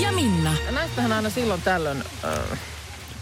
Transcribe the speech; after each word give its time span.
Ja 0.00 0.12
Minna. 0.12 0.54
Ja 0.66 0.72
näistähän 0.72 1.12
aina 1.12 1.30
silloin 1.30 1.62
tällöin 1.62 2.04
äh, 2.24 2.58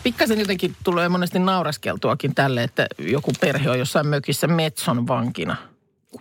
pikkasen 0.02 0.38
jotenkin 0.38 0.76
tulee 0.84 1.08
monesti 1.08 1.38
nauraskeltuakin 1.38 2.34
tälle, 2.34 2.62
että 2.62 2.86
joku 2.98 3.32
perhe 3.40 3.70
on 3.70 3.78
jossain 3.78 4.06
mökissä 4.06 4.46
metson 4.46 5.06
vankina. 5.06 5.56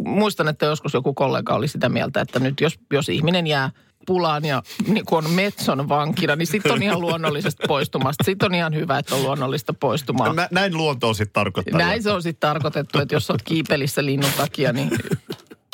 Muistan, 0.06 0.48
että 0.48 0.66
joskus 0.66 0.94
joku 0.94 1.14
kollega 1.14 1.54
oli 1.54 1.68
sitä 1.68 1.90
mieltä, 1.90 2.22
että 2.22 2.40
nyt 2.40 2.62
jos, 2.62 2.80
jos 2.92 3.10
ihminen 3.10 3.48
jää 3.48 3.70
pulaan 4.06 4.46
ja 4.46 4.64
niin 4.88 5.06
kun 5.06 5.18
on 5.18 5.30
metson 5.30 5.90
vankina, 5.90 6.36
niin 6.36 6.48
sitten 6.48 6.72
on 6.72 6.84
ihan 6.84 7.02
luonnollisesta 7.02 7.68
poistumasta. 7.68 8.24
Sitten 8.24 8.46
on 8.46 8.56
ihan 8.56 8.76
hyvä, 8.76 9.00
että 9.00 9.16
on 9.16 9.24
luonnollista 9.24 9.74
poistumaa. 9.74 10.34
Nä, 10.34 10.48
näin 10.52 10.78
luonto 10.78 11.10
on 11.10 11.16
sitten 11.16 11.34
tarkoittanut. 11.34 11.82
Näin 11.82 12.04
se 12.04 12.12
on 12.12 12.24
sitten 12.24 12.50
tarkoitettu, 12.50 13.00
että 13.00 13.16
jos 13.16 13.30
olet 13.30 13.42
kiipelissä 13.44 14.06
linnun 14.06 14.32
takia, 14.38 14.74
niin 14.74 14.90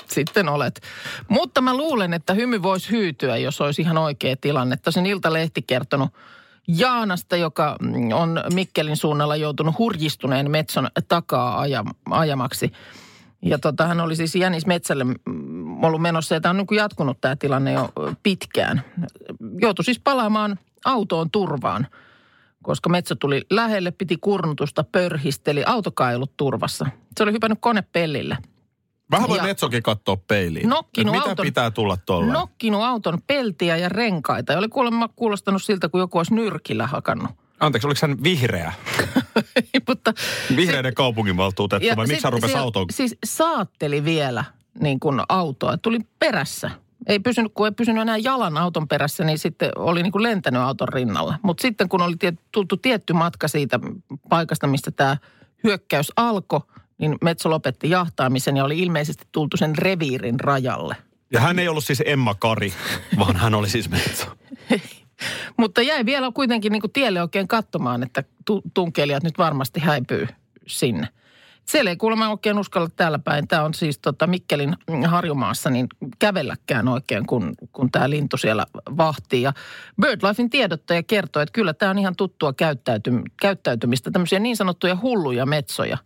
sitten 0.08 0.50
olet. 0.50 0.82
Mutta 1.28 1.62
mä 1.62 1.78
luulen, 1.78 2.14
että 2.14 2.34
hymy 2.34 2.62
voisi 2.62 2.92
hyytyä, 2.92 3.38
jos 3.38 3.62
olisi 3.62 3.82
ihan 3.82 3.98
oikea 3.98 4.36
tilanne. 4.42 4.78
Tosin 4.78 5.06
Iltalehti 5.06 5.62
kertonut 5.62 6.10
Jaanasta, 6.68 7.38
joka 7.38 7.76
mm, 7.82 8.12
on 8.12 8.44
Mikkelin 8.54 8.98
suunnalla 8.98 9.36
joutunut 9.36 9.78
hurjistuneen 9.78 10.52
metson 10.52 10.88
takaa 11.08 11.60
ajam, 11.60 11.88
ajamaksi. 12.10 12.72
Ja 13.42 13.60
tota, 13.60 13.88
hän 13.88 14.00
oli 14.00 14.16
siis 14.16 14.36
Jänis 14.36 14.66
Metsälle 14.66 15.04
mm, 15.04 15.84
ollut 15.84 16.02
menossa 16.02 16.36
ja 16.36 16.42
tämä 16.42 16.50
on 16.50 16.58
niin 16.58 16.78
jatkunut 16.78 17.22
tämä 17.22 17.36
tilanne 17.36 17.74
jo 17.74 17.90
pitkään. 18.24 18.82
Joutui 19.62 19.86
siis 19.86 20.00
palaamaan 20.00 20.60
autoon 20.86 21.32
turvaan, 21.32 21.88
koska 22.64 22.90
metsä 22.90 23.16
tuli 23.16 23.46
lähelle, 23.50 23.92
piti 23.92 24.18
kurnutusta, 24.22 24.84
pörhisteli, 24.84 25.64
ollut 26.16 26.38
turvassa. 26.38 26.86
Se 27.18 27.24
oli 27.24 27.32
hypännyt 27.32 27.60
konepellille. 27.62 28.38
Vähän 29.12 29.30
voi 29.30 29.38
Ja- 29.38 29.44
Metsokin 29.44 29.84
katsoa 29.84 30.18
peiliin. 30.18 30.70
Nokkinut 30.70 31.16
mitä 31.16 31.30
auton- 31.30 31.46
pitää 31.46 31.72
tulla 31.72 31.98
tuolla? 31.98 32.34
Nokkinut 32.34 32.82
auton 32.82 33.18
peltiä 33.28 33.78
ja 33.78 33.90
renkaita. 33.90 34.54
Ja 34.54 34.60
oli 34.60 34.68
kuulemma 34.70 35.08
kuulostanut 35.16 35.64
siltä, 35.64 35.90
kun 35.90 36.00
joku 36.00 36.18
olisi 36.18 36.34
nyrkillä 36.34 36.88
hakannut. 36.88 37.32
Anteeksi, 37.60 37.88
oliko 37.88 38.00
hän 38.08 38.24
vihreä? 38.24 38.74
Mutta 39.88 40.14
Vihreiden 40.56 40.94
kaupunginvaltuutettu 40.94 41.88
vai 41.96 42.06
miksi 42.08 42.16
sit 42.16 42.24
hän 42.24 42.34
rupesi 42.34 42.58
autoon? 42.58 42.86
Siis 42.92 43.16
saatteli 43.26 44.04
vielä 44.06 44.44
niin 44.80 45.00
kuin 45.00 45.22
autoa. 45.30 45.78
Tuli 45.78 46.00
perässä. 46.20 46.72
Ei 47.08 47.20
pysynyt, 47.20 47.52
kun 47.56 47.68
ei 47.68 47.72
pysynyt 47.72 48.02
enää 48.02 48.18
jalan 48.18 48.58
auton 48.58 48.88
perässä, 48.88 49.24
niin 49.24 49.40
sitten 49.40 49.70
oli 49.76 50.04
niin 50.04 50.12
kuin 50.12 50.24
lentänyt 50.24 50.62
auton 50.62 50.88
rinnalla. 50.88 51.40
Mutta 51.42 51.62
sitten 51.62 51.90
kun 51.90 52.02
oli 52.02 52.16
tiet, 52.20 52.36
tultu 52.52 52.78
tietty 52.78 53.14
matka 53.14 53.48
siitä 53.48 53.80
paikasta, 54.30 54.68
mistä 54.68 54.92
tämä 54.92 55.18
hyökkäys 55.64 56.12
alkoi, 56.16 56.62
niin 56.98 57.16
Metso 57.22 57.50
lopetti 57.50 57.90
jahtaamisen 57.90 58.58
ja 58.58 58.66
oli 58.66 58.80
ilmeisesti 58.80 59.28
tultu 59.32 59.58
sen 59.58 59.78
reviirin 59.78 60.40
rajalle. 60.40 60.96
Ja 61.32 61.40
hän 61.40 61.60
ei 61.60 61.68
ollut 61.68 61.84
siis 61.84 62.04
Emma 62.06 62.36
Kari, 62.36 62.74
vaan 63.20 63.36
hän 63.36 63.56
oli 63.56 63.70
siis 63.70 63.90
Metso. 63.90 64.26
Mutta 65.58 65.82
jäi 65.82 66.06
vielä 66.06 66.32
kuitenkin 66.34 66.72
niin 66.72 66.82
kuin 66.82 66.92
tielle 66.92 67.22
oikein 67.22 67.48
katsomaan, 67.48 68.04
että 68.04 68.24
tu- 68.46 68.62
tunkelijat 68.74 69.24
nyt 69.24 69.38
varmasti 69.38 69.80
häipyy 69.80 70.28
sinne. 70.68 71.08
Siellä 71.66 71.92
ei 71.92 71.98
kuulemma 71.98 72.30
oikein 72.30 72.60
uskalla 72.60 72.90
täällä 72.96 73.20
päin. 73.20 73.48
Tämä 73.48 73.64
on 73.64 73.74
siis 73.74 74.00
tota 74.00 74.28
Mikkelin 74.28 74.76
harjumaassa, 75.08 75.70
niin 75.70 75.88
kävelläkään 76.20 76.88
oikein, 76.88 77.28
kun, 77.28 77.56
kun 77.72 77.92
tämä 77.92 78.10
lintu 78.10 78.38
siellä 78.38 78.66
vahtii. 78.98 79.42
Ja 79.42 79.54
BirdLifein 80.02 80.50
tiedottaja 80.50 81.04
kertoo, 81.04 81.42
että 81.42 81.54
kyllä 81.54 81.74
tämä 81.74 81.90
on 81.90 82.00
ihan 82.00 82.16
tuttua 82.16 82.54
käyttäyty- 82.54 83.24
käyttäytymistä. 83.42 84.12
Tämmöisiä 84.12 84.40
niin 84.40 84.58
sanottuja 84.58 84.98
hulluja 85.02 85.46
metsoja 85.46 85.98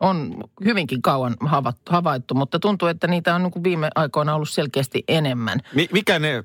on 0.00 0.34
hyvinkin 0.64 1.02
kauan 1.02 1.36
hava- 1.40 1.72
havaittu, 1.88 2.34
mutta 2.34 2.58
tuntuu, 2.58 2.88
että 2.88 3.06
niitä 3.06 3.34
on 3.34 3.42
niin 3.42 3.64
viime 3.64 3.90
aikoina 3.94 4.34
ollut 4.34 4.50
selkeästi 4.50 5.04
enemmän. 5.08 5.60
Mi- 5.74 5.88
mikä 5.92 6.18
ne 6.18 6.44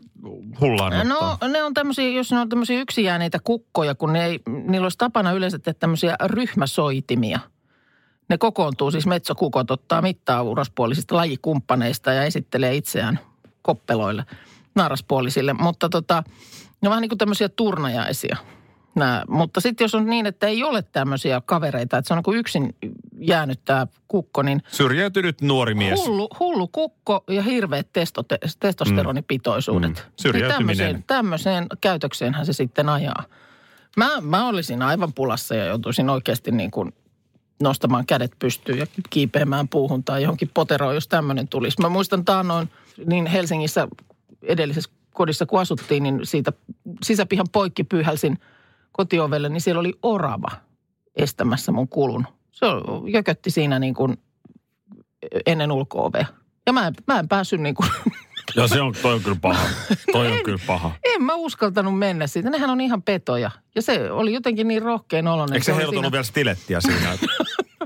hullaan 0.62 1.08
No 1.08 1.38
ne 1.48 1.64
on 1.64 1.74
tämmöisiä, 1.74 2.09
jos 2.09 2.32
ne 2.32 2.40
on 2.40 2.50
tämmöisiä 2.50 2.82
yksinjääneitä 2.82 3.40
kukkoja, 3.44 3.96
kun 3.96 4.14
ne 4.14 4.26
ei, 4.26 4.40
niillä 4.68 4.86
olisi 4.86 4.98
tapana 4.98 5.32
yleensä 5.32 5.59
tehdä 5.59 5.80
tämmöisiä 5.80 6.16
ryhmäsoitimia. 6.24 7.40
Ne 8.30 8.38
kokoontuu, 8.38 8.92
siis 8.92 9.08
metsokukot 9.08 9.72
ottaa 9.72 10.02
mittaa 10.02 10.44
urospuolisista 10.44 11.16
lajikumppaneista 11.16 12.14
ja 12.14 12.24
esittelee 12.24 12.76
itseään 12.76 13.20
koppeloille, 13.62 14.26
naaraspuolisille. 14.76 15.54
Mutta 15.54 15.90
tota, 15.90 16.24
ne 16.82 16.88
on 16.88 16.90
vähän 16.90 17.02
niin 17.02 17.09
kuin 17.09 17.18
tämmöisiä 17.18 17.50
turnajaisia. 17.50 18.38
Nää. 18.96 19.24
Mutta 19.28 19.62
sitten 19.62 19.86
jos 19.86 19.96
on 19.96 20.06
niin, 20.06 20.26
että 20.26 20.48
ei 20.48 20.64
ole 20.64 20.82
tämmöisiä 20.82 21.42
kavereita, 21.46 21.98
että 21.98 22.08
se 22.08 22.14
on 22.14 22.18
niin 22.18 22.24
kuin 22.24 22.38
yksin 22.38 22.76
jäänyt 23.20 23.60
tämä 23.66 23.88
kukko, 24.08 24.42
niin 24.42 24.64
Syrjäytynyt 24.72 25.42
nuori 25.42 25.74
mies. 25.74 26.00
Hullu, 26.06 26.30
hullu 26.40 26.68
kukko 26.68 27.24
ja 27.30 27.42
hirveät 27.42 27.88
testote, 27.94 28.38
testosteronipitoisuudet. 28.60 29.90
Mm. 29.90 29.96
Niin 29.96 30.04
Syrjäytyminen. 30.16 30.58
tämmöiseen, 30.58 31.04
tämmöiseen 31.08 31.68
käytökseenhän 31.82 32.46
se 32.46 32.54
sitten 32.54 32.90
ajaa. 32.90 33.24
Mä, 33.98 34.10
mä 34.22 34.48
olisin 34.48 34.82
aivan 34.82 35.14
pulassa 35.14 35.56
ja 35.56 35.66
joutuisin 35.66 36.10
oikeasti 36.10 36.52
niin 36.52 36.72
kuin 36.72 36.94
nostamaan 37.62 38.06
kädet 38.06 38.32
pystyyn 38.40 38.78
ja 38.78 38.86
kiipeämään 39.10 39.68
puuhun 39.68 40.04
tai 40.04 40.24
johonkin 40.24 40.52
poteroon, 40.54 40.96
jos 40.96 41.08
tämmöinen 41.08 41.48
tulisi. 41.48 41.82
Mä 41.82 41.90
muistan 41.90 42.26
taannoin 42.26 42.70
niin 43.06 43.26
Helsingissä 43.26 43.88
edellisessä 44.44 44.92
kodissa, 45.14 45.46
kun 45.46 45.60
asuttiin, 45.60 46.04
niin 46.04 46.20
siitä 46.24 46.54
sisäpihan 47.04 47.48
poikki 47.52 47.84
pyyhälsin 47.84 48.40
kotiovelle, 48.92 49.50
niin 49.50 49.62
siellä 49.62 49.80
oli 49.80 49.94
orava 50.04 50.50
estämässä 51.16 51.72
mun 51.72 51.88
kulun. 51.88 52.26
Se 52.52 52.66
jökötti 53.12 53.52
siinä 53.52 53.80
niin 53.80 53.94
kuin 53.94 54.18
ennen 55.46 55.72
ulko-ovea. 55.72 56.26
Ja 56.68 56.74
mä 56.74 56.88
en, 56.88 56.94
mä 57.08 57.20
en 57.20 57.28
päässyt 57.28 57.62
niin 57.62 57.76
kuin, 57.76 57.90
Ja 58.56 58.68
se 58.68 58.82
on, 58.82 58.94
toi 59.02 59.14
on 59.14 59.22
kyllä 59.22 59.38
paha. 59.42 59.64
Toi 60.12 60.28
on 60.28 60.34
En- 60.34 60.44
kyllä 60.44 60.60
paha. 60.68 60.92
en 61.16 61.24
mä 61.24 61.34
uskaltanut 61.36 61.98
mennä 62.00 62.28
siitä. 62.28 62.50
Nehän 62.50 62.70
on 62.70 62.82
ihan 62.82 63.02
petoja. 63.02 63.52
Ja 63.76 63.82
se 63.82 64.12
oli 64.12 64.34
jotenkin 64.34 64.68
niin 64.68 64.82
rohkein 64.82 65.28
oloinen. 65.28 65.54
Eikö 65.54 65.64
se 65.66 65.72
oli 65.72 65.78
heilutunut 65.78 66.04
siinä- 66.04 66.12
vielä 66.12 66.24
stilettiä 66.24 66.82
siinä? 66.82 67.18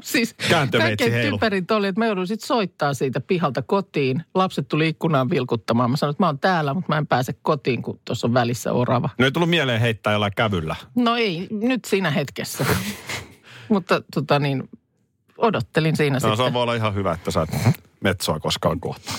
Siis 0.14 0.36
Kääntöveitsi 0.50 0.90
kaikkein 0.90 1.12
heilu. 1.14 1.38
typerintä 1.38 1.76
oli, 1.76 1.88
että 1.88 2.00
mä 2.02 2.06
joudun 2.06 2.28
sitten 2.28 2.48
soittaa 2.48 2.94
siitä 2.94 3.22
pihalta 3.22 3.62
kotiin. 3.62 4.24
Lapset 4.36 4.68
tuli 4.68 4.88
ikkunaan 4.88 5.30
vilkuttamaan. 5.30 5.92
Mä 5.92 5.98
sanoin, 5.98 6.14
että 6.14 6.24
mä 6.24 6.28
oon 6.28 6.40
täällä, 6.40 6.74
mutta 6.74 6.94
mä 6.94 6.98
en 6.98 7.08
pääse 7.08 7.34
kotiin, 7.42 7.82
kun 7.82 8.00
tuossa 8.06 8.28
on 8.28 8.34
välissä 8.34 8.74
orava. 8.74 9.10
Ne 9.18 9.26
ei 9.26 9.32
tullut 9.32 9.50
mieleen 9.50 9.82
heittää 9.82 10.14
jollain 10.14 10.34
kävyllä. 10.36 10.76
No 10.96 11.16
ei, 11.16 11.48
nyt 11.52 11.86
siinä 11.86 12.12
hetkessä. 12.12 12.66
mutta 13.70 14.02
tota 14.16 14.40
niin, 14.40 14.70
odottelin 15.38 15.96
siinä 15.96 16.16
No, 16.16 16.20
sitten. 16.20 16.46
se 16.46 16.54
voi 16.54 16.64
olla 16.64 16.76
ihan 16.76 16.96
hyvä, 16.96 17.12
että 17.14 17.32
sä 17.32 17.42
et 17.42 17.80
metsoa 18.02 18.40
koskaan 18.40 18.80
kohtaa. 18.80 19.16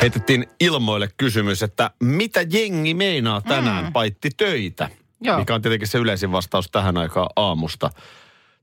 Heitettiin 0.00 0.46
ilmoille 0.60 1.08
kysymys, 1.16 1.62
että 1.62 1.90
mitä 2.00 2.40
jengi 2.52 2.94
meinaa 2.94 3.40
tänään 3.40 3.84
mm. 3.84 3.92
paitti 3.92 4.30
töitä? 4.36 4.88
Joo. 5.20 5.38
Mikä 5.38 5.54
on 5.54 5.62
tietenkin 5.62 5.88
se 5.88 5.98
yleisin 5.98 6.32
vastaus 6.32 6.70
tähän 6.70 6.96
aikaan 6.96 7.28
aamusta. 7.36 7.90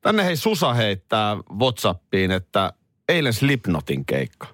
Tänne 0.03 0.25
hei 0.25 0.37
Susa 0.37 0.73
heittää 0.73 1.37
Whatsappiin, 1.59 2.31
että 2.31 2.73
eilen 3.09 3.33
Slipnotin 3.33 4.05
keikka. 4.05 4.47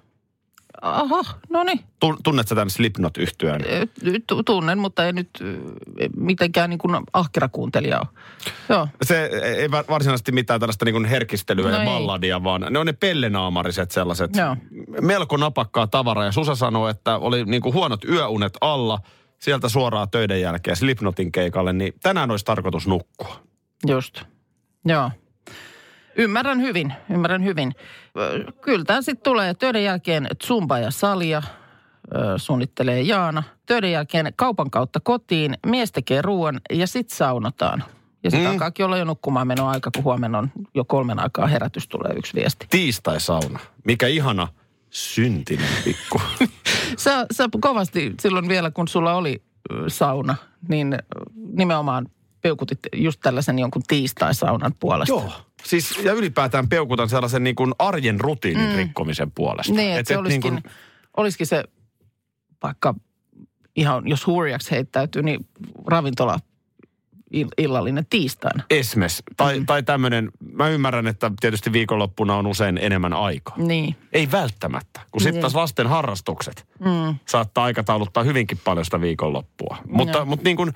Aha, 0.82 1.22
no 1.50 1.64
niin. 1.64 1.78
Tun- 1.78 2.16
Tunnetko 2.22 2.54
tämän 2.54 2.70
slipnot 2.70 3.16
yhtyeen 3.16 3.60
Tu- 4.26 4.42
Tunnen, 4.42 4.78
mutta 4.78 5.06
ei 5.06 5.12
nyt 5.12 5.30
ö, 5.40 5.58
mitenkään 6.16 6.70
niin 6.70 6.78
kuin 6.78 6.96
ahkera 7.12 7.48
kuuntelija 7.48 7.98
ole. 8.00 8.06
Joo. 8.68 8.88
Se 9.02 9.24
ei 9.56 9.70
va- 9.70 9.84
varsinaisesti 9.88 10.32
mitään 10.32 10.60
tällaista 10.60 10.84
niin 10.84 11.04
herkistelyä 11.04 11.64
No 11.70 11.76
ja 11.76 11.80
ei. 11.82 11.86
balladia, 11.86 12.44
vaan 12.44 12.66
ne 12.70 12.78
on 12.78 12.86
ne 12.86 12.92
pellenaamariset 12.92 13.90
sellaiset. 13.90 14.36
Joo. 14.36 14.56
Melko 15.00 15.36
napakkaa 15.36 15.86
tavaraa. 15.86 16.24
Ja 16.24 16.32
Susa 16.32 16.54
sanoi, 16.54 16.90
että 16.90 17.16
oli 17.18 17.44
niin 17.44 17.62
kuin 17.62 17.74
huonot 17.74 18.04
yöunet 18.04 18.52
alla, 18.60 18.98
sieltä 19.38 19.68
suoraan 19.68 20.10
töiden 20.10 20.40
jälkeen 20.40 20.76
Slipnotin 20.76 21.32
keikalle, 21.32 21.72
niin 21.72 21.92
tänään 22.02 22.30
olisi 22.30 22.44
tarkoitus 22.44 22.86
nukkua. 22.86 23.36
Just. 23.86 24.22
Joo. 24.84 25.10
Ymmärrän 26.20 26.60
hyvin, 26.60 26.92
ymmärrän 27.10 27.44
hyvin. 27.44 27.74
Kyllä 28.60 28.84
tämä 28.84 29.02
sitten 29.02 29.24
tulee 29.24 29.54
töiden 29.54 29.84
jälkeen 29.84 30.28
zumba 30.44 30.78
ja 30.78 30.90
salia, 30.90 31.42
suunnittelee 32.36 33.00
Jaana. 33.00 33.42
Töiden 33.66 33.92
jälkeen 33.92 34.32
kaupan 34.36 34.70
kautta 34.70 35.00
kotiin, 35.00 35.58
mies 35.66 35.92
tekee 35.92 36.22
ruoan 36.22 36.60
ja 36.70 36.86
sitten 36.86 37.16
saunotaan. 37.16 37.84
Ja 38.24 38.30
sitten 38.30 38.48
mm. 38.48 38.52
alkaakin 38.52 38.86
olla 38.86 38.96
jo 38.96 39.04
nukkumaan 39.04 39.46
meno 39.46 39.68
aika, 39.68 39.90
kun 39.94 40.04
huomenna 40.04 40.38
on 40.38 40.50
jo 40.74 40.84
kolmen 40.84 41.18
aikaa 41.18 41.46
herätys 41.46 41.88
tulee 41.88 42.12
yksi 42.16 42.34
viesti. 42.34 42.66
Tiistai-sauna. 42.70 43.58
Mikä 43.84 44.06
ihana 44.06 44.48
syntinen 44.90 45.68
pikku. 45.84 46.20
Sä, 46.96 47.26
sä 47.32 47.48
kovasti 47.60 48.14
silloin 48.20 48.48
vielä, 48.48 48.70
kun 48.70 48.88
sulla 48.88 49.14
oli 49.14 49.42
sauna, 49.88 50.36
niin 50.68 50.98
nimenomaan 51.56 52.06
peukutit 52.42 52.78
just 52.96 53.20
tällaisen 53.20 53.58
jonkun 53.58 53.82
tiistaisaunan 53.88 54.74
puolesta. 54.80 55.12
Joo. 55.12 55.32
Siis, 55.64 56.04
ja 56.04 56.12
ylipäätään 56.12 56.68
peukutan 56.68 57.08
sellaisen 57.08 57.44
niin 57.44 57.56
kuin 57.56 57.72
arjen 57.78 58.20
rutiinin 58.20 58.70
mm. 58.70 58.76
rikkomisen 58.76 59.30
puolesta. 59.30 59.72
Niin, 59.72 59.88
että 59.88 60.00
Et- 60.00 60.06
se 60.06 60.14
et 60.14 60.20
olisikin, 60.20 60.54
niin 60.54 60.62
niin 60.64 60.74
olisikin 61.16 61.46
se 61.46 61.64
vaikka 62.62 62.94
ihan, 63.76 64.08
jos 64.08 64.26
hurjaksi 64.26 64.70
heittäytyy, 64.70 65.22
niin 65.22 65.46
ravintola 65.86 66.38
ill- 67.36 67.50
illallinen 67.58 68.06
tiistaina. 68.10 68.64
Esmes. 68.70 69.22
Tai, 69.36 69.58
mm. 69.60 69.66
tai 69.66 69.82
tämmöinen, 69.82 70.30
mä 70.52 70.68
ymmärrän, 70.68 71.06
että 71.06 71.30
tietysti 71.40 71.72
viikonloppuna 71.72 72.36
on 72.36 72.46
usein 72.46 72.78
enemmän 72.78 73.12
aikaa. 73.12 73.54
Niin. 73.58 73.96
Ei 74.12 74.30
välttämättä, 74.32 75.00
kun 75.12 75.20
sitten 75.20 75.34
Niin. 75.34 75.40
taas 75.40 75.54
lasten 75.54 75.86
harrastukset 75.86 76.66
Mm. 76.78 77.14
saattaa 77.28 77.64
aikatauluttaa 77.64 78.22
hyvinkin 78.22 78.58
paljon 78.64 78.84
sitä 78.84 79.00
viikonloppua. 79.00 79.76
Mutta, 79.88 80.18
Joo. 80.18 80.24
mutta 80.24 80.44
niin 80.44 80.56
kuin, 80.56 80.72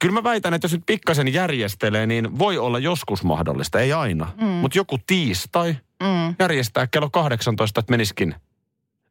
kyllä 0.00 0.14
mä 0.14 0.22
väitän, 0.22 0.54
että 0.54 0.64
jos 0.64 0.72
nyt 0.72 0.82
pikkasen 0.86 1.32
järjestelee, 1.32 2.06
niin 2.06 2.38
voi 2.38 2.58
olla 2.58 2.78
joskus 2.78 3.24
mahdollista, 3.24 3.80
ei 3.80 3.92
aina. 3.92 4.32
Mm. 4.40 4.46
Mutta 4.46 4.78
joku 4.78 4.98
tiistai 5.06 5.76
Mm. 6.02 6.34
järjestää 6.38 6.86
kello 6.86 7.10
18, 7.10 7.80
että 7.80 7.90
meniskin 7.90 8.34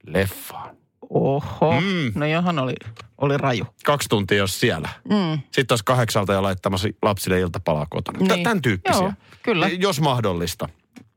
leffaan. 0.07 0.78
Oho, 1.10 1.81
Mm. 1.81 2.12
no 2.16 2.25
johan 2.25 2.60
oli, 2.60 2.74
oli 3.18 3.38
raju. 3.38 3.66
Kaksi 3.86 4.10
tuntia 4.10 4.38
jos 4.38 4.60
siellä. 4.60 4.89
Mm. 5.10 5.39
Sitten 5.51 5.74
olisi 5.74 5.86
kahdeksalta 5.86 6.34
jo 6.34 6.44
laittamassa 6.44 6.89
lapsille 7.01 7.39
iltapalaa 7.39 7.86
kotona. 7.89 8.19
Niin. 8.19 8.28
Niin. 8.30 8.44
Tämän 8.44 8.62
tyyppisiä. 8.62 9.01
Joo, 9.01 9.13
kyllä. 9.44 9.68
Jos 9.68 10.01
mahdollista. 10.01 10.69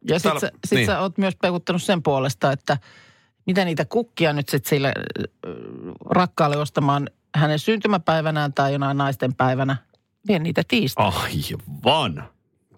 Ja 0.08 0.18
sit, 0.18 0.22
Täällä- 0.22 0.40
sä, 0.40 0.50
sit 0.66 0.76
niin. 0.76 0.86
sä 0.86 1.00
oot 1.00 1.18
myös 1.18 1.36
peukuttanut 1.42 1.82
sen 1.82 2.02
puolesta, 2.02 2.52
että 2.52 2.78
mitä 3.46 3.64
niitä 3.64 3.84
kukkia 3.84 4.32
nyt 4.32 4.48
sitten 4.48 4.68
sille 4.70 4.88
äh, 4.88 5.52
rakkaalle 6.10 6.56
ostamaan 6.56 7.10
hänen 7.34 7.58
syntymäpäivänään 7.58 8.52
tai 8.52 8.72
jonain 8.72 8.96
naisten 8.96 9.34
päivänä. 9.34 9.76
Vie 10.28 10.38
niitä 10.38 10.62
tiistai. 10.68 11.12
Aivan. 11.84 12.28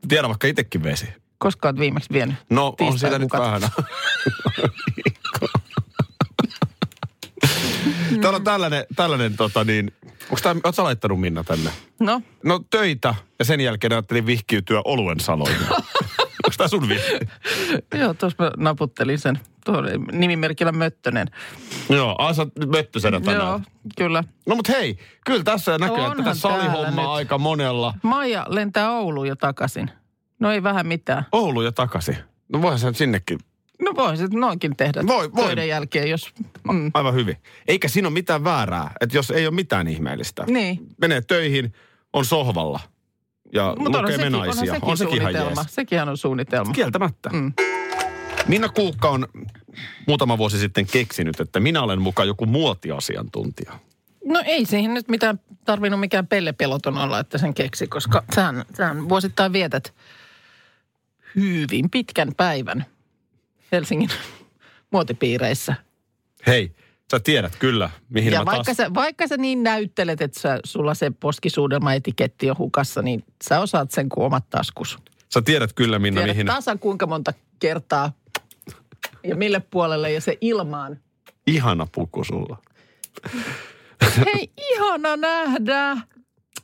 Tiedä 0.08 0.28
vaikka 0.28 0.46
itsekin 0.46 0.82
vesi. 0.82 1.06
Koska 1.38 1.69
oot 1.69 1.78
viimeksi 1.78 2.08
vienyt 2.12 2.37
No 2.50 2.75
on 2.81 2.99
sitä 2.99 3.19
nyt 3.19 3.22
kukat? 3.22 3.40
vähän. 3.40 3.60
Täällä 8.20 8.37
on 8.37 8.44
tällainen, 8.44 8.84
tällainen 8.96 9.37
tota 9.37 9.64
niin, 9.64 9.93
onko 10.31 10.40
tämä, 10.43 10.84
laittanut 10.84 11.20
Minna 11.20 11.44
tänne? 11.44 11.70
No, 12.00 12.22
No 12.44 12.60
töitä 12.70 13.14
ja 13.38 13.44
sen 13.44 13.60
jälkeen 13.60 13.93
ajattelin 13.93 14.26
vihkiytyä 14.26 14.82
oluen 14.84 15.20
saloihin. 15.20 15.56
onko 15.70 16.55
tämä 16.56 16.69
sun 16.69 16.88
viesti? 16.88 17.19
joo, 17.94 18.14
tuossa 18.14 18.43
mä 18.44 18.50
naputtelin 18.56 19.19
sen. 19.19 19.40
Tuohon 19.64 19.85
nimimerkillä 20.12 20.73
Möttönen. 20.73 21.26
Joo, 21.88 22.17
oot 22.19 22.37
möttösenä 22.67 23.20
tänään. 23.20 23.49
Joo, 23.49 23.61
kyllä. 23.97 24.25
No 24.47 24.55
mut 24.56 24.69
hei, 24.69 24.99
kyllä 25.26 25.43
tässä 25.44 25.79
näkyy, 25.79 26.05
että 26.05 26.17
tätä 26.17 26.35
salihommaa 26.35 27.14
aika 27.14 27.38
monella. 27.38 27.94
Maija 28.03 28.47
lentää 28.49 28.91
Ouluun 28.93 29.29
jo 29.29 29.37
takaisin. 29.37 29.91
No 30.41 30.50
ei 30.50 30.62
vähän 30.62 30.87
mitään. 30.87 31.26
Oulu 31.32 31.62
ja 31.62 31.73
takaisin. 31.73 32.17
No 32.53 32.62
voihan 32.62 32.79
sen 32.79 32.94
sinnekin. 32.94 33.38
No 33.82 33.93
voisit 33.97 34.32
noinkin 34.32 34.76
tehdä 34.76 35.06
Voi, 35.06 35.32
voi. 35.32 35.47
töiden 35.47 35.69
jälkeen, 35.69 36.11
jos... 36.11 36.31
Mm. 36.73 36.91
Aivan 36.94 37.15
hyvin. 37.15 37.37
Eikä 37.69 37.88
siinä 37.88 38.08
ole 38.08 38.12
mitään 38.12 38.44
väärää, 38.44 38.91
että 39.00 39.17
jos 39.17 39.31
ei 39.31 39.47
ole 39.47 39.55
mitään 39.55 39.88
ihmeellistä. 39.88 40.44
Niin. 40.47 40.79
Menee 41.00 41.20
töihin, 41.20 41.73
on 42.12 42.25
sohvalla 42.25 42.81
ja 43.53 43.75
Mutta 43.79 44.03
lukee 44.03 44.17
menaisia. 44.19 44.73
onhan 44.75 44.91
On 44.91 44.97
sekin 44.97 45.15
ihan 45.17 45.32
suunnitelma. 45.32 45.61
jees. 45.62 45.75
Sekinhän 45.75 46.08
on 46.08 46.17
suunnitelma. 46.17 46.73
Kieltämättä. 46.73 47.31
Mm. 47.32 47.53
Minna 48.47 48.69
Kuukka 48.69 49.09
on 49.09 49.29
muutama 50.06 50.39
vuosi 50.39 50.59
sitten 50.59 50.87
keksinyt, 50.87 51.41
että 51.41 51.61
minä 51.61 51.83
olen 51.83 52.03
mukaan 52.03 52.29
joku 52.29 52.47
muotiasiantuntija. 52.47 53.79
No 54.25 54.43
ei 54.47 54.67
siihen 54.67 54.94
nyt 54.94 55.09
mitään 55.09 55.41
tarvinnut 55.65 56.00
mikään 56.00 56.27
pellepeloton 56.27 56.99
olla, 56.99 57.19
että 57.19 57.39
sen 57.39 57.55
keksi, 57.55 57.87
koska 57.87 58.23
sähän, 58.35 58.65
sähän 58.77 59.09
vuosittain 59.09 59.53
vietät 59.53 59.94
hyvin 61.37 61.91
pitkän 61.91 62.33
päivän 62.37 62.87
Helsingin 63.73 64.11
muotipiireissä. 64.93 65.75
Hei, 66.47 66.73
sä 67.11 67.21
tiedät 67.21 67.56
kyllä, 67.59 67.91
mihin 68.09 68.33
ja 68.33 68.39
mä 68.39 68.44
vaikka 68.44 68.65
taas... 68.65 68.77
sä, 68.77 68.94
vaikka 68.94 69.29
sä 69.29 69.37
niin 69.37 69.62
näyttelet, 69.62 70.21
että 70.21 70.41
sä, 70.41 70.61
sulla 70.65 70.94
se 70.94 71.11
poskisuudelma-etiketti 71.11 72.50
on 72.50 72.59
hukassa, 72.59 73.03
niin 73.03 73.25
sä 73.44 73.61
osaat 73.61 73.91
sen 73.91 74.09
kuin 74.09 74.25
omat 74.25 74.50
taskus. 74.50 74.99
Sä 75.35 75.43
tiedät 75.43 75.73
kyllä, 75.73 75.99
Minna, 75.99 76.21
Tiedät 76.21 76.37
mihin... 76.37 76.47
tasan 76.47 76.79
kuinka 76.79 77.06
monta 77.06 77.33
kertaa 77.59 78.12
ja 79.24 79.36
mille 79.36 79.60
puolelle 79.70 80.12
ja 80.12 80.20
se 80.20 80.38
ilmaan. 80.40 80.98
Ihana 81.46 81.86
puku 81.94 82.24
sulla. 82.24 82.56
Hei, 84.26 84.50
ihana 84.72 85.16
nähdä. 85.16 85.96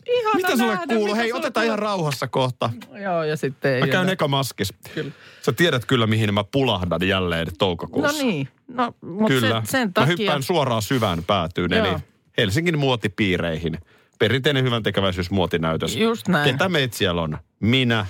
Ihana 0.07 0.35
Mitä 0.35 0.57
sulle 0.57 0.67
nähdä, 0.73 0.87
kuuluu? 0.87 1.05
mitä 1.07 1.17
Hei, 1.17 1.29
sulle 1.31 1.39
otetaan 1.41 1.65
kuuluu. 1.65 1.67
ihan 1.67 1.79
rauhassa 1.79 2.27
kohta. 2.29 2.71
Joo, 3.03 3.23
ja 3.25 3.37
sitten 3.37 3.75
ei 3.75 3.81
Mä 3.81 3.87
käyn 3.87 4.03
enää. 4.03 4.13
eka 4.13 4.29
maskis. 4.29 4.75
Kyllä. 4.95 5.11
Sä 5.43 5.53
tiedät 5.53 5.85
kyllä, 5.85 6.07
mihin 6.07 6.35
mä 6.35 6.45
pulahdan 6.45 7.09
jälleen 7.09 7.47
No 7.47 7.53
toukokuussa. 7.59 8.23
niin, 8.23 8.49
no, 8.69 8.95
mutta 9.01 9.29
Kyllä. 9.29 9.49
sen, 9.55 9.67
sen 9.67 9.89
Mä 9.89 9.93
takia... 9.93 10.17
hyppään 10.17 10.43
suoraan 10.43 10.83
syvään 10.83 11.25
päätyyn, 11.25 11.71
Joo. 11.73 11.87
eli 11.87 11.97
Helsingin 12.39 12.79
muotipiireihin. 12.79 13.79
Perinteinen 14.19 14.65
hyvän 14.65 14.83
tekeväisyysmuotinäytös. 14.83 15.97
Just 15.97 16.29
näin. 16.29 16.53
Ketä 16.53 16.69
meitä 16.69 16.97
siellä 16.97 17.23
on? 17.23 17.39
Minä, 17.61 18.07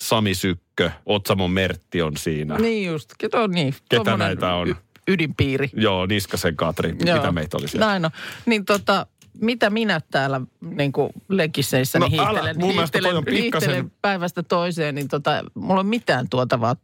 Sami 0.00 0.32
Sykkö, 0.80 0.90
Otsamon 1.06 1.50
Mertti 1.50 2.02
on 2.02 2.16
siinä. 2.16 2.58
Niin 2.58 2.86
just, 2.86 3.10
keto 3.18 3.46
niin. 3.46 3.74
Ketä 3.88 4.16
näitä 4.16 4.54
on? 4.54 4.68
y- 4.68 4.74
ydinpiiri. 5.08 5.70
Joo, 5.72 6.06
Niskasen 6.06 6.56
Katri. 6.56 6.94
Joo. 7.04 7.16
Mitä 7.16 7.32
meitä 7.32 7.56
oli 7.56 7.68
siellä? 7.68 7.86
Näin 7.86 8.04
on. 8.04 8.10
Niin 8.46 8.64
tota, 8.64 9.06
mitä 9.40 9.70
minä 9.70 10.00
täällä 10.10 10.40
niin 10.60 10.92
kuin 10.92 11.10
lekiseissä 11.28 11.98
No 11.98 12.06
niin 12.08 12.20
älä, 12.20 12.54
mun 12.54 12.72
hiihtelen, 12.72 13.16
on 13.16 13.24
pikkasen- 13.24 13.70
hiihtelen 13.70 13.92
päivästä 14.02 14.42
toiseen, 14.42 14.94
niin 14.94 15.08
tota, 15.08 15.44
mulla 15.54 15.80
on 15.80 15.86
mitään 15.86 16.28
tuotavaa 16.28 16.76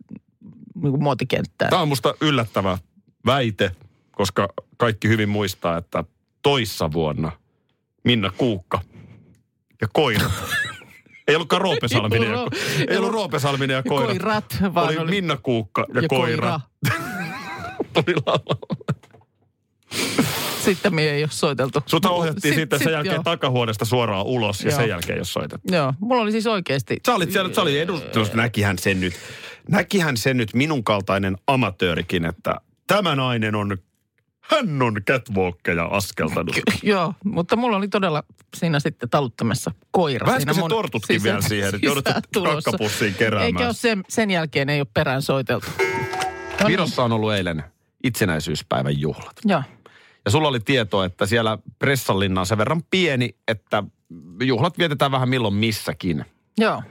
niin 0.74 0.90
kuin 0.90 1.02
muotikenttää. 1.02 1.68
Tämä 1.68 1.82
on 1.82 1.88
musta 1.88 2.14
yllättävä 2.20 2.78
väite, 3.26 3.70
koska 4.10 4.48
kaikki 4.76 5.08
hyvin 5.08 5.28
muistaa, 5.28 5.76
että 5.76 6.04
toissa 6.42 6.92
vuonna 6.92 7.32
Minna 8.04 8.32
Kuukka 8.36 8.80
ja 9.80 9.88
koira. 9.92 10.30
Ei 11.28 11.34
ollutkaan 11.34 11.62
Roope 11.62 11.88
Salminen. 11.88 12.22
Ei 12.28 12.32
ja, 12.34 12.40
ollut- 12.40 12.54
ko- 12.54 12.84
ei 12.90 12.96
ollut 12.96 13.12
Roope 13.12 13.38
Salminen 13.38 13.74
ja 13.74 13.82
koira. 13.82 14.06
Koirat, 14.06 14.56
vaan 14.74 14.86
oli, 14.88 14.98
oli- 14.98 15.10
Minna 15.10 15.36
Kuukka 15.36 15.86
ja, 15.94 16.00
ja 16.00 16.08
koira. 16.08 16.60
Lavalla. 18.26 18.58
Sitten 20.64 20.94
me 20.94 21.02
ei 21.02 21.22
ole 21.22 21.28
soiteltu. 21.32 21.80
Sut 21.86 22.04
ohjattiin 22.06 22.54
Sit- 22.54 22.60
sitten 22.60 22.78
sen 22.78 22.84
sit 22.86 22.92
jälkeen 22.92 23.14
joo. 23.14 23.22
takahuoneesta 23.22 23.84
suoraan 23.84 24.26
ulos 24.26 24.64
ja 24.64 24.70
Joo. 24.70 24.80
sen 24.80 24.88
jälkeen 24.88 25.18
jos 25.18 25.32
soitettu. 25.32 25.74
Joo, 25.74 25.94
mulla 26.00 26.22
oli 26.22 26.32
siis 26.32 26.46
oikeasti... 26.46 26.96
Sä 27.06 27.14
olit 27.14 27.32
siellä, 27.32 27.54
sä 27.54 27.62
olit 27.62 27.76
edustus, 27.76 28.32
näkihän 28.32 28.78
sen 28.78 29.00
nyt. 29.00 29.14
Näkihän 29.68 30.16
sen 30.16 30.36
nyt 30.36 30.54
minun 30.54 30.84
kaltainen 30.84 31.36
amatöörikin, 31.46 32.24
että 32.24 32.54
tämä 32.86 33.14
nainen 33.16 33.54
on, 33.54 33.78
hän 34.50 34.82
on 34.82 34.94
catwalkkeja 34.94 35.84
askeltanut. 35.84 36.56
Joo, 36.82 37.14
mutta 37.24 37.56
mulla 37.56 37.76
oli 37.76 37.88
todella 37.88 38.22
siinä 38.56 38.80
sitten 38.80 39.10
taluttamassa 39.10 39.70
koira. 39.90 40.26
Väisikö 40.26 40.40
siinä 40.40 40.54
se 40.54 40.60
mun 40.60 40.70
tortutkin 40.70 41.22
vielä 41.22 41.40
siihen, 41.40 41.74
että 41.74 41.86
joudut 41.86 42.04
kakkapussiin 42.64 43.14
keräämään? 43.14 43.46
Eikä 43.46 43.66
ole 43.66 43.74
sen, 43.74 44.04
sen 44.08 44.30
jälkeen 44.30 44.68
ei 44.68 44.80
ole 44.80 44.88
perään 44.94 45.22
soiteltu. 45.22 45.66
No 45.78 45.84
niin. 46.58 46.66
Virossa 46.66 47.04
on 47.04 47.12
ollut 47.12 47.32
eilen 47.32 47.64
itsenäisyyspäivän 48.04 49.00
juhlat. 49.00 49.36
Joo. 49.44 49.62
Ja 50.24 50.30
sulla 50.30 50.48
oli 50.48 50.60
tieto, 50.60 51.04
että 51.04 51.26
siellä 51.26 51.58
Pressanlinna 51.78 52.40
on 52.40 52.46
sen 52.46 52.58
verran 52.58 52.82
pieni, 52.90 53.36
että 53.48 53.84
juhlat 54.44 54.78
vietetään 54.78 55.10
vähän 55.10 55.28
milloin 55.28 55.54
missäkin. 55.54 56.24
Joo. 56.58 56.82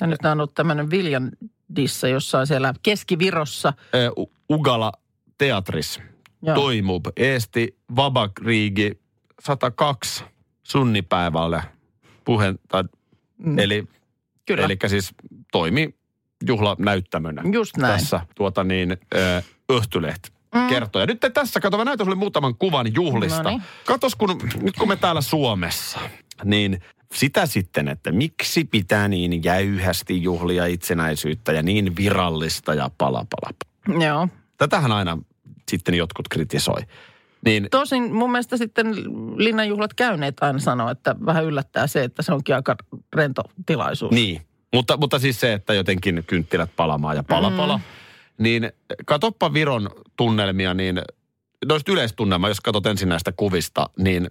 Ja 0.00 0.06
nyt 0.06 0.24
on 0.24 0.32
ollut 0.32 0.54
tämmöinen 0.54 0.90
Viljan 0.90 1.30
dissa 1.76 2.08
jossain 2.08 2.46
siellä 2.46 2.74
Keski-Virossa. 2.82 3.72
Ugala 4.50 4.92
Teatris, 5.38 6.00
Joo. 6.46 6.54
Toimub, 6.54 7.06
Eesti, 7.16 7.78
Vabakriigi, 7.96 9.00
102 9.40 10.24
sunnipäivälle 10.62 11.62
puheen, 12.24 12.58
tai, 12.68 12.84
Mm. 13.38 13.58
eli, 13.58 13.84
Kyllä. 14.46 14.64
eli 14.64 14.76
siis 14.86 15.14
toimi 15.52 15.94
juhlanäyttämönä. 16.46 17.42
Just 17.52 17.76
näin. 17.76 17.92
Tässä 18.00 18.20
tuota 18.34 18.64
niin, 18.64 18.96
Öhtylehti 19.72 20.30
Mm. 20.54 20.66
kertoo. 20.68 21.00
Ja 21.00 21.06
nyt 21.06 21.20
tässä, 21.34 21.60
kato, 21.60 21.76
mä 21.78 21.84
näytän 21.84 22.06
sulle 22.06 22.16
muutaman 22.18 22.54
kuvan 22.58 22.94
juhlista. 22.94 23.42
Noniin. 23.42 23.62
Katos, 23.86 24.14
kun, 24.14 24.38
nyt 24.62 24.76
kun 24.76 24.88
me 24.88 24.96
täällä 24.96 25.20
Suomessa, 25.20 26.00
niin 26.44 26.80
sitä 27.14 27.46
sitten, 27.46 27.88
että 27.88 28.12
miksi 28.12 28.64
pitää 28.64 29.08
niin 29.08 29.44
jäyhästi 29.44 30.22
juhlia 30.22 30.66
itsenäisyyttä 30.66 31.52
ja 31.52 31.62
niin 31.62 31.96
virallista 31.96 32.74
ja 32.74 32.90
palapala. 32.98 33.50
Joo. 34.04 34.28
Tätähän 34.56 34.92
aina 34.92 35.18
sitten 35.70 35.94
jotkut 35.94 36.28
kritisoi. 36.28 36.82
Niin 37.44 37.68
Tosin 37.70 38.14
mun 38.14 38.32
mielestä 38.32 38.56
sitten 38.56 38.86
linnanjuhlat 39.36 39.94
käyneet 39.94 40.36
aina 40.40 40.58
sanoo, 40.58 40.90
että 40.90 41.16
vähän 41.26 41.44
yllättää 41.44 41.86
se, 41.86 42.04
että 42.04 42.22
se 42.22 42.32
onkin 42.32 42.54
aika 42.54 42.76
rento 43.12 43.42
tilaisuus. 43.66 44.12
Niin, 44.12 44.42
mutta, 44.72 44.96
mutta 44.96 45.18
siis 45.18 45.40
se, 45.40 45.52
että 45.52 45.74
jotenkin 45.74 46.24
kynttilät 46.26 46.70
palamaan 46.76 47.16
ja 47.16 47.22
pala 47.22 47.50
pala. 47.50 47.80
Niin 48.38 48.72
katoppa 49.06 49.52
Viron 49.52 49.90
tunnelmia, 50.16 50.74
niin 50.74 51.02
noista 51.68 51.92
yleistunnelma, 51.92 52.48
jos 52.48 52.60
katsot 52.60 52.86
ensin 52.86 53.08
näistä 53.08 53.32
kuvista, 53.36 53.90
niin 53.98 54.26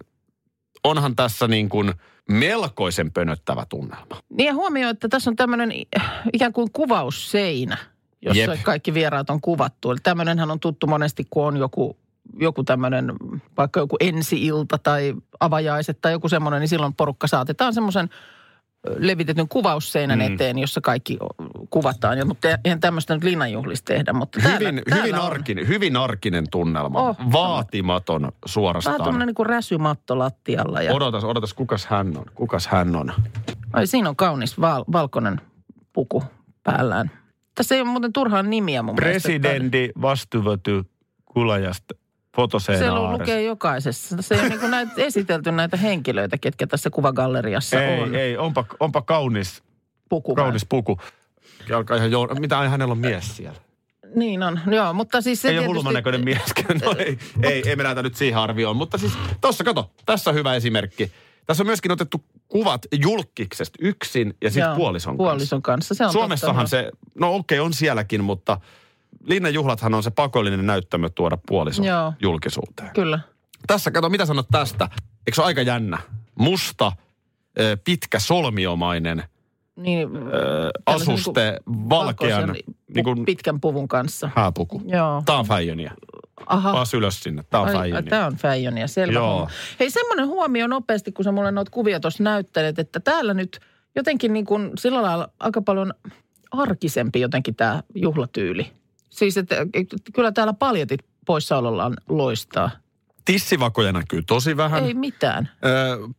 onhan 0.84 1.16
tässä 1.16 1.48
niin 1.48 1.68
kuin 1.68 1.92
melkoisen 2.28 3.12
pönöttävä 3.12 3.66
tunnelma. 3.68 4.22
Niin 4.28 4.46
ja 4.46 4.54
huomioi, 4.54 4.90
että 4.90 5.08
tässä 5.08 5.30
on 5.30 5.36
tämmöinen 5.36 5.72
ikään 6.32 6.52
kuin 6.52 6.72
kuvausseinä, 6.72 7.76
jossa 8.26 8.54
Jep. 8.54 8.62
Kaikki 8.62 8.94
vieraat 8.94 9.30
on 9.30 9.40
kuvattu. 9.40 9.90
Eli 9.90 9.98
tämmöinenhän 10.02 10.50
on 10.50 10.60
tuttu 10.60 10.86
monesti, 10.86 11.26
kun 11.30 11.46
on 11.46 11.56
joku, 11.56 11.96
joku 12.40 12.64
tämmöinen, 12.64 13.12
vaikka 13.56 13.80
joku 13.80 13.96
ensi-ilta 14.00 14.78
tai 14.78 15.14
avajaiset 15.40 15.98
tai 16.00 16.12
joku 16.12 16.28
semmoinen, 16.28 16.60
niin 16.60 16.68
silloin 16.68 16.94
porukka 16.94 17.26
saatetaan 17.26 17.74
semmoisen 17.74 18.08
levitetyn 18.98 19.48
kuvausseinän 19.48 20.18
Mm. 20.18 20.34
eteen, 20.34 20.58
jossa 20.58 20.80
kaikki 20.80 21.18
kuvataan. 21.70 22.18
Ja, 22.18 22.24
mutta 22.24 22.48
eihän 22.64 22.80
tämmöistä 22.80 23.14
nyt 23.14 23.24
linnanjuhlista 23.24 23.84
tehdä, 23.92 24.12
mutta 24.12 24.40
täällä, 24.42 24.58
Hyvin, 24.68 24.82
täällä 24.88 25.04
hyvin, 25.04 25.18
on 25.20 25.26
arkinen, 25.26 25.68
hyvin 25.68 25.96
arkinen 25.96 26.44
tunnelma. 26.50 27.00
Oh. 27.08 27.16
Vaatimaton 27.32 28.22
Vähän 28.22 28.32
suorastaan. 28.46 28.96
tuommoinen 28.96 29.26
niin 29.26 29.34
kuin 29.34 29.46
räsymatto 29.46 30.18
lattialla. 30.18 30.82
Ja, 30.82 30.94
Odotas, 30.94 31.24
odotas, 31.24 31.54
kukas 31.54 31.86
hän 31.86 32.16
on? 32.16 32.24
Kukas 32.34 32.66
hän 32.66 32.96
on? 32.96 33.12
ai, 33.72 33.86
siinä 33.86 34.08
on 34.08 34.16
kaunis 34.16 34.60
val, 34.60 34.84
valkoinen 34.92 35.40
puku 35.92 36.24
päällään. 36.62 37.10
Tässä 37.56 37.74
ei 37.74 37.80
ole 37.80 37.88
muuten 37.88 38.12
turhaan 38.12 38.50
nimiä 38.50 38.82
mun 38.82 38.94
mielestä. 39.00 39.28
Presidendi 39.28 39.88
vastuvatu 40.00 40.70
kulajasta 41.24 41.94
fotoseena 42.36 42.80
Se 42.80 42.90
lukee 42.90 43.42
jokaisessa. 43.42 44.16
Se 44.22 44.34
ei 44.34 44.40
ole 44.40 44.48
niin 44.48 44.70
näitä 44.70 44.92
esitelty 45.02 45.52
näitä 45.52 45.76
henkilöitä, 45.76 46.38
ketkä 46.38 46.66
tässä 46.66 46.90
kuvagalleriassa 46.90 47.82
Ei, 47.82 48.00
on. 48.02 48.14
ei, 48.14 48.36
onpa, 48.36 48.64
onpa 48.80 49.02
kaunis, 49.02 49.62
Puku 50.08 50.34
kaunis 50.34 50.66
puku. 50.68 50.98
Alkaa 51.76 51.96
ihan 51.96 52.10
joura. 52.10 52.34
Mitä 52.34 52.56
hänellä 52.56 52.92
on 52.92 52.98
mies 52.98 53.36
siellä? 53.36 53.58
Niin 54.14 54.42
on, 54.42 54.60
joo, 54.70 54.92
mutta 54.92 55.20
siis 55.20 55.42
se 55.42 55.48
ei 55.48 55.52
ole 55.52 55.58
tietysti... 55.58 55.68
hulluman 55.68 55.94
näköinen 55.94 56.24
mieskään. 56.24 56.80
No 56.84 56.94
ei, 56.98 57.18
ei, 57.42 57.62
ei 57.68 57.76
me 57.76 58.02
nyt 58.02 58.16
siihen 58.16 58.38
arvioon. 58.38 58.76
Mutta 58.76 58.98
siis 58.98 59.12
tossa 59.40 59.64
kato, 59.64 59.90
tässä 60.06 60.30
on 60.30 60.36
hyvä 60.36 60.54
esimerkki. 60.54 61.12
Tässä 61.46 61.62
on 61.62 61.66
myöskin 61.66 61.92
otettu 61.92 62.24
kuvat 62.48 62.86
julkiksesta 63.00 63.78
yksin 63.80 64.34
ja 64.42 64.50
sitten 64.50 64.76
puolison, 64.76 65.16
puolison 65.16 65.62
kanssa. 65.62 65.94
Se 65.94 66.04
on 66.04 66.12
Suomessahan 66.12 66.56
totta, 66.56 66.70
se, 66.70 66.90
no 67.14 67.34
okei, 67.34 67.60
on 67.60 67.74
sielläkin, 67.74 68.24
mutta 68.24 68.60
linnanjuhlathan 69.24 69.94
on 69.94 70.02
se 70.02 70.10
pakollinen 70.10 70.66
näyttämö 70.66 71.08
tuoda 71.08 71.38
puolison 71.46 71.84
Joo. 71.84 72.12
julkisuuteen. 72.22 72.90
Kyllä. 72.94 73.20
Tässä, 73.66 73.90
kato, 73.90 74.08
mitä 74.08 74.26
sanot 74.26 74.46
tästä? 74.50 74.88
Eikö 75.26 75.34
se 75.34 75.40
ole 75.40 75.46
aika 75.46 75.62
jännä? 75.62 75.98
Musta, 76.34 76.92
pitkä, 77.84 78.18
solmiomainen, 78.18 79.22
Niin, 79.76 80.08
tällaisen 80.84 81.14
asuste, 81.14 81.60
valkean, 81.66 81.88
valkoisen 81.88 82.74
niin 82.94 83.04
kuin 83.04 83.24
pitkän 83.24 83.60
puvun 83.60 83.88
kanssa. 83.88 84.30
hääpuku. 84.36 84.82
Joo. 84.86 85.22
Tää 85.26 85.36
on 85.36 85.46
Fäijöniä. 85.46 85.92
Aha. 86.46 86.72
Paas 86.72 86.94
ylös 86.94 87.20
sinne. 87.20 87.42
Tää 87.50 87.60
on 87.60 87.72
Fäijöniä. 87.72 88.10
Tämä 88.10 88.26
on 88.26 88.36
Fäijöniä, 88.36 88.86
selvä 88.86 89.12
Joo. 89.12 89.32
homma. 89.32 89.50
Hei, 89.80 89.90
semmoinen 89.90 90.26
huomio 90.26 90.66
nopeasti, 90.66 91.12
kun 91.12 91.24
sä 91.24 91.32
mulle 91.32 91.52
noita 91.52 91.70
kuvia 91.70 92.00
tuossa 92.00 92.22
näyttelet, 92.22 92.78
että 92.78 93.00
täällä 93.00 93.34
nyt 93.34 93.60
jotenkin 93.96 94.32
niin 94.32 94.44
kuin 94.46 94.70
sillä 94.78 95.02
lailla 95.02 95.28
aika 95.40 95.62
paljon 95.62 95.94
arkisempi 96.50 97.20
jotenkin 97.20 97.54
tämä 97.54 97.82
juhlatyyli. 97.94 98.72
Siis, 99.10 99.36
että 99.36 99.56
kyllä 100.14 100.32
täällä 100.32 100.52
paljetit 100.52 101.00
poissaolollaan 101.26 101.96
loistaa. 102.08 102.70
Tissivakoja 103.24 103.92
näkyy 103.92 104.22
tosi 104.22 104.56
vähän. 104.56 104.84
Ei 104.84 104.94
mitään. 104.94 105.50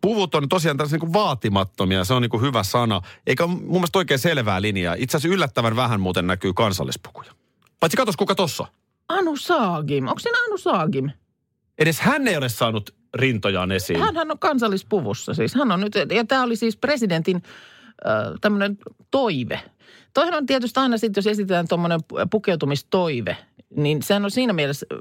Puvut 0.02 0.36
on 0.36 0.50
tosiaan 0.50 0.78
tässä 0.78 0.98
niin 0.98 1.14
vaatimattomia, 1.14 2.04
se 2.04 2.14
on 2.14 2.22
niin 2.22 2.30
kuin 2.30 2.42
hyvä 2.42 2.64
sana. 2.64 3.02
Eikä 3.28 3.44
ole 3.44 3.52
mun 3.52 3.72
mielestä 3.72 4.00
oikein 4.00 4.20
selvää 4.20 4.62
linjaa. 4.62 4.96
Itse 4.98 5.18
asiassa 5.18 5.36
yllättävän 5.36 5.76
vähän 5.76 6.02
muuten 6.02 6.28
näkyy 6.28 6.54
kansallispukuja. 6.54 7.32
Paitsi 7.80 7.98
katos 7.98 8.18
kuka 8.18 8.36
tossa. 8.36 8.68
Anu 9.10 9.36
Saagim. 9.38 10.08
Onko 10.08 10.20
siinä 10.20 10.38
Anu 10.48 10.58
Saagim? 10.58 11.10
Edes 11.78 12.00
hän 12.00 12.28
ei 12.28 12.38
ole 12.38 12.50
saanut 12.50 12.96
rintojaan 13.14 13.72
esiin. 13.72 14.00
Hänhän 14.00 14.32
on 14.32 14.40
kansallispuvussa 14.40 15.34
siis. 15.34 15.56
Hän 15.56 15.72
on 15.72 15.80
nyt, 15.82 15.94
ja 15.96 16.26
tämä 16.28 16.44
oli 16.44 16.56
siis 16.56 16.78
presidentin 16.78 17.36
äh, 17.36 18.34
tämmöinen 18.42 18.78
toive. 19.12 19.60
Toihan 20.14 20.34
on 20.34 20.46
tietysti 20.46 20.80
aina 20.80 20.98
sitten, 20.98 21.22
jos 21.22 21.28
esitetään 21.28 21.68
tuommoinen 21.68 22.00
pukeutumistoive, 22.32 23.38
niin 23.76 24.04
sehän 24.04 24.26
on 24.26 24.32
siinä 24.32 24.54
mielessä 24.54 24.86
äh, 24.94 24.98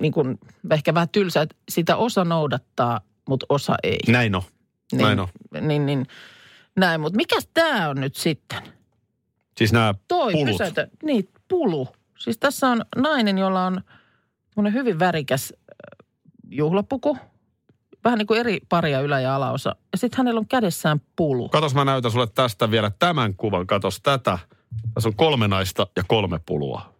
niin 0.00 0.12
kuin 0.12 0.38
ehkä 0.70 0.94
vähän 0.94 1.08
tylsä, 1.08 1.42
että 1.42 1.56
sitä 1.68 1.96
osa 1.96 2.24
noudattaa, 2.24 3.00
mutta 3.28 3.46
osa 3.48 3.76
ei. 3.82 3.98
Näin 4.08 4.34
on. 4.34 4.42
Niin, 4.92 5.02
näin 5.02 5.20
on. 5.20 5.28
Niin, 5.60 5.86
niin, 5.86 6.06
näin, 6.76 7.00
mutta 7.00 7.16
mikäs 7.16 7.48
tämä 7.54 7.88
on 7.88 8.00
nyt 8.00 8.16
sitten? 8.16 8.62
Siis 9.58 9.72
nämä 9.72 9.94
Toi, 10.08 10.32
pulut. 10.32 10.46
pysäytä. 10.46 10.88
Niin, 11.02 11.28
pulu. 11.48 11.88
Siis 12.20 12.38
tässä 12.38 12.68
on 12.68 12.84
nainen, 12.96 13.38
jolla 13.38 13.66
on 13.66 13.82
hyvin 14.72 14.98
värikäs 14.98 15.54
juhlapuku. 16.50 17.18
Vähän 18.04 18.18
niin 18.18 18.26
kuin 18.26 18.40
eri 18.40 18.60
paria 18.68 19.00
ylä- 19.00 19.20
ja 19.20 19.36
alaosa. 19.36 19.76
Ja 19.92 19.98
sitten 19.98 20.18
hänellä 20.18 20.38
on 20.38 20.48
kädessään 20.48 21.00
pulu. 21.16 21.48
Katos, 21.48 21.74
mä 21.74 21.84
näytän 21.84 22.10
sulle 22.10 22.26
tästä 22.26 22.70
vielä 22.70 22.90
tämän 22.98 23.34
kuvan. 23.34 23.66
Katos 23.66 24.00
tätä. 24.02 24.38
Tässä 24.94 25.08
on 25.08 25.16
kolme 25.16 25.48
naista 25.48 25.86
ja 25.96 26.02
kolme 26.08 26.40
pulua. 26.46 26.94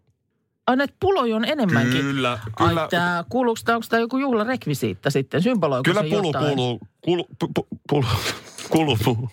Ai 0.66 0.76
näitä 0.76 0.94
puloja 1.00 1.36
on 1.36 1.44
enemmänkin. 1.44 2.00
Kyllä, 2.00 2.30
Ai 2.32 2.68
kyllä. 2.68 2.88
tää, 2.90 3.24
kuuluuko 3.28 3.60
tämä, 3.64 3.76
onko 3.76 3.86
tämä 3.90 4.00
joku 4.00 4.18
juhlarekvisiitta 4.18 5.10
sitten? 5.10 5.42
Symboloiko 5.42 5.82
Kyllä 5.82 6.02
se 6.02 6.08
pulu 6.08 6.28
jotain? 6.28 6.46
kuuluu, 6.46 6.80
kulu, 7.00 7.24
pu, 7.38 7.48
pu, 7.54 7.66
pulu, 7.88 8.06
kulu, 8.70 8.96
pulu, 9.04 9.28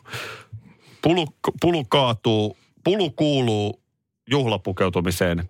pulu, 1.02 1.28
pulu 1.62 1.86
kaatuu, 1.86 2.58
pulu 2.84 3.10
kuuluu 3.10 3.82
juhlapukeutumiseen 4.30 5.50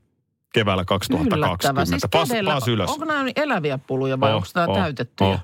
keväällä 0.53 0.85
2020. 0.85 1.35
Yllättävää. 1.47 1.85
Siis 1.85 2.03
paas, 2.11 2.29
kädellä, 2.29 2.51
paas 2.51 2.67
ylös. 2.67 2.89
onko 2.89 3.05
nämä 3.05 3.23
eläviä 3.35 3.77
puluja 3.77 4.19
vai 4.19 4.29
Oh, 4.31 4.35
onko 4.35 4.47
nämä 4.55 4.67
oh, 4.67 4.75
täytettyjä? 4.77 5.29
oh. 5.29 5.39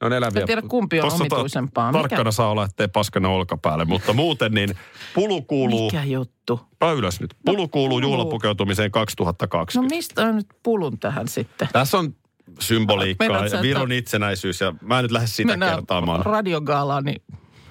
Ne 0.00 0.06
on 0.06 0.12
eläviä. 0.12 0.40
En 0.40 0.46
tiedä, 0.46 0.62
kumpi 0.62 1.00
on 1.00 1.04
Tossa 1.04 1.18
ta- 1.18 1.34
omituisempaa. 1.34 1.92
Mikä- 1.92 1.98
Tarkkana 2.08 2.30
saa 2.30 2.50
olla, 2.50 2.64
ettei 2.64 2.88
paskana 2.88 3.28
olkapäälle, 3.28 3.84
mutta 3.84 4.12
muuten 4.12 4.52
niin 4.52 4.70
pulu 5.14 5.42
kuuluu, 5.42 5.84
Mikä 5.90 6.04
juttu? 6.04 6.60
Pää 6.78 6.92
ylös 6.92 7.20
nyt, 7.20 7.34
pulu 7.44 7.68
kuuluu 7.68 8.00
pulu. 8.00 8.10
juhlapukeutumiseen 8.12 8.86
No 8.86 8.90
2020. 8.90 9.94
mistä 9.96 10.22
on 10.22 10.36
nyt 10.36 10.46
pulun 10.62 10.98
tähän 10.98 11.28
sitten? 11.28 11.68
Tässä 11.72 11.98
on 11.98 12.14
symboliikkaa 12.60 13.28
sä, 13.28 13.34
ja 13.38 13.44
että- 13.46 13.62
Viron 13.62 13.92
itsenäisyys 13.92 14.60
ja 14.60 14.74
mä 14.82 14.98
en 14.98 15.02
nyt 15.02 15.12
lähde 15.12 15.26
sitä 15.26 15.46
Mennään 15.52 15.74
kertaamaan. 15.74 16.26
radiogaalaan, 16.26 17.04
niin 17.04 17.22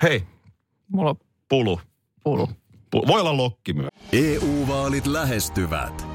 Hei, 0.04 0.24
mulla 0.92 1.10
on 1.10 1.16
pulu. 1.50 1.82
pulu. 2.24 2.50
Pu- 2.96 3.08
Voi 3.08 3.22
olla 3.22 3.38
lokki 3.38 3.74
myös. 3.74 3.90
EU-vaalit 4.14 5.08
lähestyvät. 5.08 6.15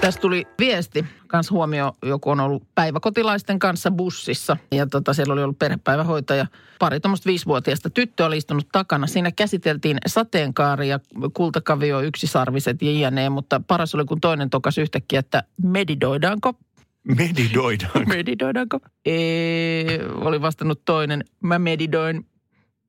Tästä 0.00 0.20
tuli 0.20 0.46
viesti, 0.58 1.04
kans 1.26 1.50
huomio, 1.50 1.92
joku 2.02 2.30
on 2.30 2.40
ollut 2.40 2.62
päiväkotilaisten 2.74 3.58
kanssa 3.58 3.90
bussissa. 3.90 4.56
Ja 4.72 4.86
tota, 4.86 5.14
siellä 5.14 5.32
oli 5.32 5.42
ollut 5.42 5.58
perhepäivähoitaja. 5.58 6.46
Pari 6.78 7.00
tuommoista 7.00 7.26
viisivuotiaista 7.26 7.90
tyttö 7.90 8.24
oli 8.24 8.36
istunut 8.36 8.68
takana. 8.72 9.06
Siinä 9.06 9.30
käsiteltiin 9.32 9.98
sateenkaari 10.06 10.88
ja 10.88 11.00
kultakavio, 11.34 12.00
yksisarviset 12.00 12.82
ja 12.82 12.92
jne. 12.92 13.28
Mutta 13.28 13.60
paras 13.66 13.94
oli, 13.94 14.04
kun 14.04 14.20
toinen 14.20 14.50
tokas 14.50 14.78
yhtäkkiä, 14.78 15.20
että 15.20 15.42
medidoidaanko 15.62 16.54
Medidoidaan. 17.02 18.08
Meditoidaanko? 18.16 18.80
Ei, 19.04 19.86
oli 20.14 20.40
vastannut 20.40 20.84
toinen. 20.84 21.24
Mä 21.40 21.58
medidoin. 21.58 22.26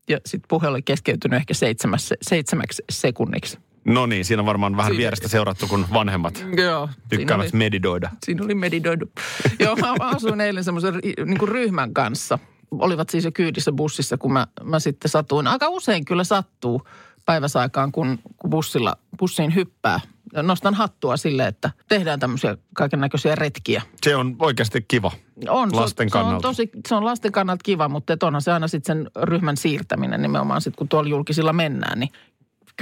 Ja 0.08 0.18
sitten 0.26 0.48
puhe 0.48 0.68
oli 0.68 0.82
keskeytynyt 0.82 1.36
ehkä 1.36 1.54
seitsemässä, 1.54 2.14
seitsemäksi 2.22 2.82
sekunniksi. 2.90 3.58
No 3.84 4.06
niin, 4.06 4.24
siinä 4.24 4.42
on 4.42 4.46
varmaan 4.46 4.76
vähän 4.76 4.90
Siinä- 4.90 4.98
vierestä 4.98 5.28
seurattu, 5.28 5.66
kun 5.68 5.86
vanhemmat 5.92 6.46
Joo. 6.56 6.86
siinä 6.86 7.02
tykkäävät 7.08 7.42
oli- 7.44 7.58
medidoida. 7.58 8.10
Siinä 8.24 8.44
oli 8.44 8.54
medidoidu. 8.54 9.06
Joo, 9.58 9.76
mä 9.76 9.94
asuin 10.00 10.40
eilen 10.40 10.64
semmoisen 10.64 10.94
niin 11.24 11.48
ryhmän 11.48 11.94
kanssa. 11.94 12.38
Olivat 12.70 13.08
siis 13.10 13.24
jo 13.24 13.32
kyydissä 13.32 13.72
bussissa, 13.72 14.18
kun 14.18 14.32
mä, 14.32 14.46
mä 14.64 14.78
sitten 14.80 15.08
satuin. 15.10 15.46
Aika 15.46 15.68
usein 15.68 16.04
kyllä 16.04 16.24
sattuu 16.24 16.82
päiväsaikaan, 17.26 17.92
kun, 17.92 18.18
kun 18.36 18.50
bussilla, 18.50 18.96
bussiin 19.18 19.54
hyppää. 19.54 20.00
Nostan 20.42 20.74
hattua 20.74 21.16
sille, 21.16 21.46
että 21.46 21.70
tehdään 21.88 22.20
tämmöisiä 22.20 22.56
kaiken 22.74 23.00
näköisiä 23.00 23.34
retkiä. 23.34 23.82
Se 24.02 24.16
on 24.16 24.36
oikeasti 24.38 24.84
kiva. 24.88 25.10
On, 25.48 25.70
se 25.70 25.76
on- 25.76 25.82
Lasten 25.82 26.10
se 26.10 26.18
on, 26.18 26.24
kannalta. 26.24 26.48
tosi, 26.48 26.70
se 26.88 26.94
on 26.94 27.04
lasten 27.04 27.32
kannalta 27.32 27.62
kiva, 27.64 27.88
mutta 27.88 28.12
et 28.12 28.22
onhan 28.22 28.42
se 28.42 28.52
aina 28.52 28.68
sitten 28.68 28.96
sen 28.96 29.10
ryhmän 29.22 29.56
siirtäminen 29.56 30.22
nimenomaan 30.22 30.60
sitten, 30.60 30.78
kun 30.78 30.88
tuolla 30.88 31.08
julkisilla 31.10 31.52
mennään, 31.52 32.00
niin 32.00 32.10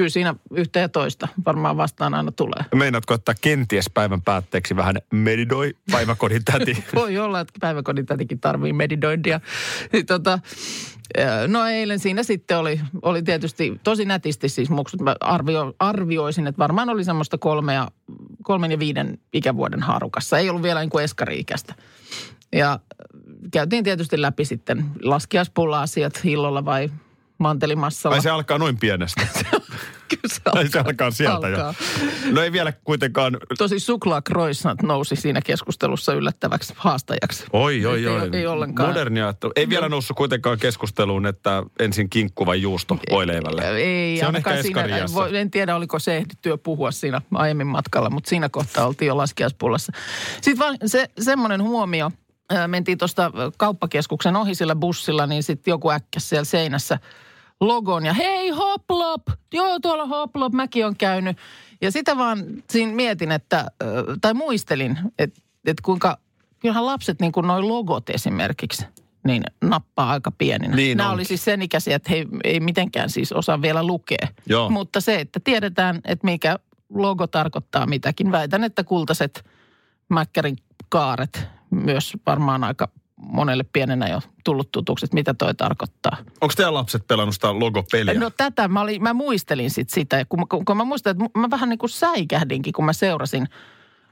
kyllä 0.01 0.11
siinä 0.11 0.35
yhtä 0.51 0.81
ja 0.81 0.89
toista 0.89 1.29
varmaan 1.45 1.77
vastaan 1.77 2.15
aina 2.15 2.33
tulee. 2.33 2.65
Meinaatko, 2.75 3.15
että 3.15 3.35
kenties 3.41 3.91
päivän 3.95 4.23
päätteeksi 4.23 4.77
vähän 4.77 4.97
medidoi 5.13 5.77
päiväkodin 5.91 6.45
täti? 6.45 6.85
Voi 6.95 7.19
olla, 7.19 7.41
että 7.41 7.53
päiväkodin 7.61 8.07
tätikin 8.07 8.41
tarvii 8.41 8.73
medidointia. 8.73 9.41
Niin 9.93 10.07
Tota, 10.07 10.39
no 11.49 11.67
eilen 11.67 11.99
siinä 11.99 12.23
sitten 12.23 12.59
oli, 12.59 12.81
oli 13.03 13.23
tietysti 13.23 13.81
tosi 13.85 14.05
nätisti 14.05 14.49
siis 14.49 14.71
muksut. 14.71 15.01
Mä 15.01 15.17
arvio, 15.21 15.75
arvioisin, 15.79 16.47
että 16.47 16.59
varmaan 16.59 16.89
oli 16.89 17.05
semmoista 17.05 17.39
kolme 17.39 17.75
ja, 17.75 17.89
kolmen 18.43 18.71
ja 18.71 18.79
viiden 18.79 19.19
ikävuoden 19.33 19.83
haarukassa. 19.83 20.39
Ei 20.39 20.51
ollut 20.51 20.63
vielä 20.63 20.81
niin 20.81 20.91
kuin 20.91 21.05
eskari-ikäistä. 21.05 21.75
Ja 22.53 22.81
käytiin 23.53 23.85
tietysti 23.85 24.23
läpi 24.23 24.45
sitten 24.45 24.85
laskiaispulla-asiat 25.03 26.25
hillolla 26.25 26.65
vai 26.65 26.91
mantelimassalla. 27.39 28.15
Ai 28.15 28.23
se 28.23 28.31
alkaa 28.31 28.59
noin 28.59 28.79
pienestä. 28.79 29.27
Kyllä 30.11 30.35
se 30.35 30.41
Ai 30.53 30.69
se 30.69 30.79
alkaa 30.79 31.11
sieltä 31.11 31.49
jo. 31.49 31.57
Alkaa. 31.57 31.75
No 32.33 32.43
ei 32.43 32.53
vielä 32.53 32.73
kuitenkaan... 32.85 33.37
Tosi 33.59 33.79
suklaakroissant 33.79 34.83
nousi 34.83 35.17
siinä 35.17 35.41
keskustelussa 35.41 36.13
yllättäväksi 36.13 36.75
haastajaksi. 36.77 37.45
Oi, 37.53 37.87
oi, 37.87 37.99
Ei- 37.99 38.07
oi. 38.07 38.31
ei 38.33 38.47
ollenkaan. 38.47 38.89
Modernia. 38.89 39.25
ajattelu. 39.25 39.53
Ei 39.57 39.69
vielä 39.69 39.89
noussut 39.89 40.17
kuitenkaan 40.17 40.59
keskusteluun, 40.59 41.27
että 41.27 41.63
ensin 41.79 42.11
kinkku 42.11 42.47
vai 42.47 42.63
juusto 42.63 42.99
voileivälle. 43.11 43.71
Ei, 43.71 44.19
se 44.19 44.27
on 44.27 44.37
ehkä 44.37 44.63
siinä, 44.63 44.85
voi, 45.15 45.37
en 45.37 45.51
tiedä 45.51 45.77
oliko 45.77 45.99
se 45.99 46.17
ehdittyä 46.17 46.59
puhua 46.59 46.91
siinä 46.91 47.23
aiemmin 47.35 47.67
matkalla, 47.67 48.11
mutta 48.11 48.29
siinä 48.29 48.49
kohtaa 48.49 48.87
oltiin 48.87 49.07
jo 49.07 49.17
laskiaispullassa. 49.17 49.93
Sitten 50.41 50.59
vaan 50.59 50.77
se, 50.87 51.11
semmoinen 51.21 51.63
huomio, 51.63 52.11
mentiin 52.67 52.99
tuosta 52.99 53.33
kauppakeskuksen 53.57 54.37
ohi 54.37 54.55
sillä 54.55 54.77
bussilla, 54.77 55.27
niin 55.27 55.43
sitten 55.43 55.73
joku 55.73 55.91
äkkäs 55.91 56.29
siellä 56.29 56.45
seinässä 56.45 56.99
logon 57.61 58.07
ja 58.07 58.13
hei 58.13 58.51
hoplop, 58.51 59.23
joo 59.55 59.81
tuolla 59.81 60.07
hoplop, 60.07 60.53
mäkin 60.53 60.87
on 60.87 60.97
käynyt. 60.97 61.37
Ja 61.81 61.91
sitä 61.91 62.17
vaan 62.17 62.45
siinä 62.71 62.93
mietin, 62.93 63.33
että, 63.33 63.67
tai 64.21 64.35
muistelin, 64.35 64.99
että, 65.19 65.41
että 65.67 65.83
kuinka, 65.83 66.19
kyllähän 66.61 66.87
lapset 66.87 67.21
niin 67.21 67.33
kuin 67.33 67.47
noi 67.47 67.63
logot 67.63 68.11
esimerkiksi, 68.11 68.85
niin 69.27 69.43
nappaa 69.65 70.11
aika 70.11 70.31
pieninä. 70.31 70.77
Niin 70.77 70.97
Nämä 70.97 71.11
oli 71.11 71.25
siis 71.25 71.45
sen 71.45 71.63
ikäisiä, 71.63 71.97
että 71.97 72.11
he 72.11 72.17
ei, 72.17 72.27
ei 72.45 72.61
mitenkään 72.61 73.11
siis 73.11 73.33
osaa 73.33 73.63
vielä 73.63 73.83
lukea. 73.83 74.29
Joo. 74.47 74.71
Mutta 74.71 75.01
se, 75.01 75.21
että 75.21 75.41
tiedetään, 75.45 76.01
että 76.05 76.25
mikä 76.25 76.59
logo 76.95 77.27
tarkoittaa 77.27 77.87
mitäkin. 77.87 78.33
Väitän, 78.33 78.65
että 78.65 78.85
kultaiset 78.85 79.45
mäkkärin 80.09 80.57
kaaret 80.89 81.47
myös 81.71 82.13
varmaan 82.27 82.65
aika 82.65 82.89
monelle 83.23 83.65
pienenä 83.73 84.09
jo 84.09 84.21
tullut 84.45 84.73
tutuksi, 84.73 85.05
että 85.07 85.15
mitä 85.15 85.35
toi 85.35 85.55
tarkoittaa. 85.55 86.17
Onko 86.41 86.55
teidän 86.57 86.75
lapset 86.75 87.07
pelannut 87.07 87.35
sitä 87.35 87.59
logopeliä? 87.59 88.21
No 88.21 88.31
tätä, 88.31 88.69
mä, 88.69 88.81
olin, 88.81 89.03
mä 89.03 89.15
muistelin 89.15 89.71
sit 89.71 89.91
sitä, 89.91 90.25
kun, 90.29 90.41
mä- 90.41 90.47
kun, 90.51 90.65
kun 90.65 90.77
mä 90.77 90.85
muistan, 90.85 91.11
että 91.11 91.41
mä 91.41 91.51
vähän 91.51 91.69
niin 91.69 91.79
kuin 91.79 91.91
säikähdinkin, 91.91 92.73
kun 92.73 92.85
mä 92.85 92.93
seurasin. 92.93 93.49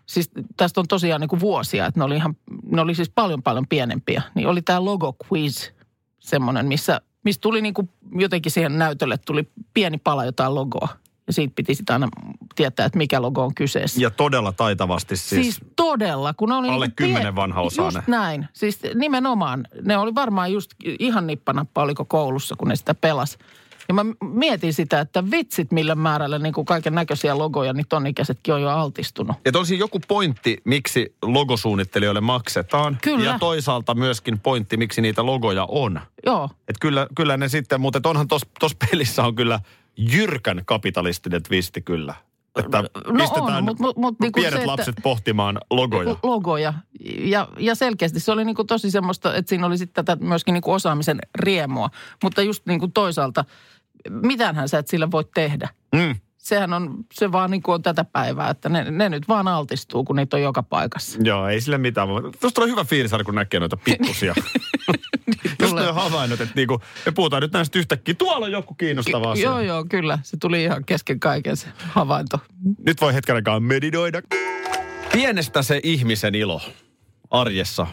Siis 0.06 0.30
tästä 0.56 0.80
on 0.80 0.88
tosiaan 0.88 1.20
niin 1.20 1.28
kuin 1.28 1.40
vuosia, 1.40 1.86
että 1.86 2.00
ne 2.00 2.04
oli, 2.04 2.16
ihan, 2.16 2.36
ne 2.64 2.80
oli 2.80 2.94
siis 2.94 3.10
paljon 3.14 3.42
paljon 3.42 3.66
pienempiä. 3.68 4.22
Niin 4.34 4.48
oli 4.48 4.62
tämä 4.62 4.84
logo 4.84 5.16
quiz, 5.32 5.70
semmoinen, 6.18 6.66
missä, 6.66 7.00
missä 7.24 7.40
tuli 7.40 7.60
niin 7.62 7.74
kuin 7.74 7.90
jotenkin 8.18 8.52
siihen 8.52 8.78
näytölle 8.78 9.18
tuli 9.18 9.50
pieni 9.74 9.98
pala 9.98 10.24
jotain 10.24 10.54
logoa. 10.54 10.88
Ja 11.28 11.32
siitä 11.32 11.52
piti 11.56 11.74
sitten 11.74 11.94
aina 11.94 12.08
tietää, 12.54 12.86
että 12.86 12.98
mikä 12.98 13.22
logo 13.22 13.44
on 13.44 13.54
kyseessä. 13.54 14.00
Ja 14.00 14.10
todella 14.10 14.52
taitavasti 14.52 15.16
siis. 15.16 15.42
Siis, 15.42 15.60
todella, 15.76 16.34
kun 16.34 16.48
ne 16.48 16.54
oli... 16.54 16.68
alle 16.68 16.86
niinku 16.86 17.02
pie- 17.02 17.06
10 17.06 17.36
vanha 17.36 17.60
osainen. 17.60 17.94
Just 17.94 18.08
näin. 18.08 18.48
Siis 18.52 18.80
nimenomaan. 18.94 19.66
Ne 19.82 19.98
oli 19.98 20.14
varmaan 20.14 20.52
just 20.52 20.70
ihan 20.98 21.26
nippanappa 21.26 21.82
oliko 21.82 22.04
koulussa, 22.04 22.54
kun 22.58 22.68
ne 22.68 22.76
sitä 22.76 22.94
pelas. 22.94 23.38
Ja 23.88 23.94
mä 23.94 24.04
mietin 24.20 24.74
sitä, 24.74 25.00
että 25.00 25.30
vitsit 25.30 25.72
millä 25.72 25.94
määrällä 25.94 26.38
niin 26.38 26.54
kaiken 26.66 26.94
näköisiä 26.94 27.38
logoja, 27.38 27.72
niin 27.72 27.86
ton 27.88 28.06
ikäisetkin 28.06 28.54
on 28.54 28.62
jo 28.62 28.68
altistunut. 28.68 29.36
Että 29.44 29.58
olisi 29.58 29.78
joku 29.78 30.00
pointti, 30.08 30.58
miksi 30.64 31.14
logosuunnittelijoille 31.22 32.20
maksetaan. 32.20 32.98
Kyllä. 33.02 33.24
Ja 33.24 33.38
toisaalta 33.38 33.94
myöskin 33.94 34.38
pointti, 34.38 34.76
miksi 34.76 35.00
niitä 35.00 35.26
logoja 35.26 35.66
on. 35.68 36.00
Joo, 36.26 36.44
Että 36.54 36.80
kyllä, 36.80 37.06
kyllä 37.16 37.36
ne 37.36 37.48
sitten, 37.48 37.80
mutta 37.80 38.08
onhan 38.08 38.28
tuossa 38.28 38.76
pelissä 38.90 39.24
on 39.24 39.34
kyllä 39.34 39.60
jyrkän 39.98 40.62
kapitalistinen 40.66 41.42
twisti 41.42 41.80
kyllä. 41.82 42.14
Että 42.58 42.82
No 42.82 42.88
pistetään 43.18 43.56
on, 43.56 43.64
mut- 43.64 43.78
mut- 43.78 43.96
mut 43.96 44.20
niinku 44.20 44.40
pienet 44.40 44.52
se, 44.52 44.58
että- 44.58 44.70
lapset 44.72 44.94
pohtimaan 45.02 45.58
logoja. 45.70 46.16
logoja. 46.22 46.74
Ja, 47.20 47.48
ja 47.58 47.74
selkeästi 47.74 48.20
se 48.20 48.32
oli 48.32 48.44
niin 48.44 48.56
kuin 48.56 48.66
tosi 48.66 48.90
semmoista, 48.90 49.34
että 49.34 49.48
siinä 49.48 49.66
oli 49.66 49.78
sitten 49.78 50.04
tätä 50.04 50.24
myöskin 50.24 50.52
niin 50.54 50.62
kuin 50.62 50.74
osaamisen 50.74 51.18
riemua. 51.34 51.90
Mutta 52.22 52.42
just 52.42 52.66
niin 52.66 52.80
kuin 52.80 52.92
toisaalta, 52.92 53.44
mitäänhän 54.10 54.68
sä 54.68 54.78
et 54.78 54.88
sillä 54.88 55.10
voi 55.10 55.24
tehdä. 55.34 55.68
Mm. 55.94 56.14
Sehän 56.38 56.72
on, 56.72 56.94
se 57.12 57.32
vaan 57.32 57.50
niin 57.50 57.62
kuin 57.62 57.74
on 57.74 57.82
tätä 57.82 58.04
päivää, 58.04 58.50
että 58.50 58.68
ne, 58.68 58.90
ne 58.90 59.08
nyt 59.08 59.28
vaan 59.28 59.48
altistuu, 59.48 60.04
kun 60.04 60.16
niitä 60.16 60.36
on 60.36 60.42
joka 60.42 60.62
paikassa. 60.62 61.18
Joo, 61.22 61.48
ei 61.48 61.60
sille 61.60 61.78
mitään. 61.78 62.08
Tuosta 62.08 62.50
tulee 62.54 62.70
hyvä 62.70 62.84
fiilis 62.84 63.12
aina, 63.12 63.24
kun 63.24 63.34
näkee 63.34 63.60
noita 63.60 63.76
pikkusia. 63.76 64.34
Just 65.62 65.74
ne 65.74 65.82
havainnot, 65.92 66.40
että 66.40 66.54
niinku, 66.54 66.80
me 67.06 67.12
puhutaan 67.12 67.42
nyt 67.42 67.52
näistä 67.52 67.78
yhtäkkiä. 67.78 68.14
Tuolla 68.14 68.46
on 68.46 68.52
joku 68.52 68.74
kiinnostava 68.74 69.30
asia. 69.30 69.44
Joo, 69.44 69.60
joo, 69.60 69.84
kyllä. 69.88 70.18
Se 70.22 70.36
tuli 70.36 70.62
ihan 70.62 70.84
kesken 70.84 71.20
kaiken 71.20 71.56
se 71.56 71.66
havainto. 71.78 72.38
Nyt 72.86 73.00
voi 73.00 73.14
hetken 73.14 73.34
aikaa 73.34 73.60
meditoida. 73.60 74.22
Pienestä 75.12 75.62
se 75.62 75.80
ihmisen 75.82 76.34
ilo 76.34 76.60
arjessa, 77.30 77.86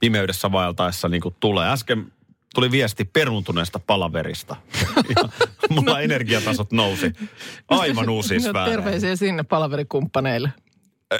pimeydessä 0.00 0.52
vaeltaessa 0.52 1.08
niin 1.08 1.20
kuin 1.22 1.34
tulee. 1.40 1.68
Äsken 1.70 2.12
tuli 2.54 2.70
viesti 2.70 3.04
peruuntuneesta 3.04 3.78
palaverista. 3.78 4.56
Ja 5.16 5.28
mulla 5.74 6.00
energiatasot 6.00 6.72
nousi. 6.72 7.12
Aivan 7.68 8.08
uusi 8.08 8.34
No, 8.34 8.40
sfääreihin. 8.40 8.70
terveisiä 8.70 9.16
sinne 9.16 9.42
palaverikumppaneille. 9.42 10.52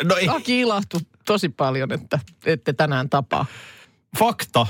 No 0.04 0.16
ei, 0.16 0.28
Aki 0.28 0.60
ilahtui 0.60 1.00
tosi 1.24 1.48
paljon, 1.48 1.92
että 1.92 2.18
ette 2.46 2.72
tänään 2.72 3.08
tapaa. 3.10 3.46
fakta, 4.18 4.66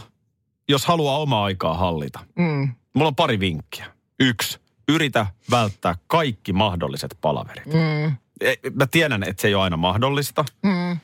jos 0.70 0.86
haluaa 0.86 1.18
omaa 1.18 1.44
aikaa 1.44 1.74
hallita. 1.74 2.20
Mm. 2.38 2.68
Mulla 2.94 3.08
on 3.08 3.16
pari 3.16 3.40
vinkkiä. 3.40 3.86
Yksi, 4.20 4.60
yritä 4.88 5.26
välttää 5.50 5.94
kaikki 6.06 6.52
mahdolliset 6.52 7.18
palaverit. 7.20 7.66
Mm. 7.66 8.16
E- 8.40 8.70
Mä 8.74 8.86
tiedän, 8.86 9.22
että 9.22 9.42
se 9.42 9.48
ei 9.48 9.54
ole 9.54 9.62
aina 9.64 9.76
mahdollista. 9.76 10.44
Mm. 10.62 10.98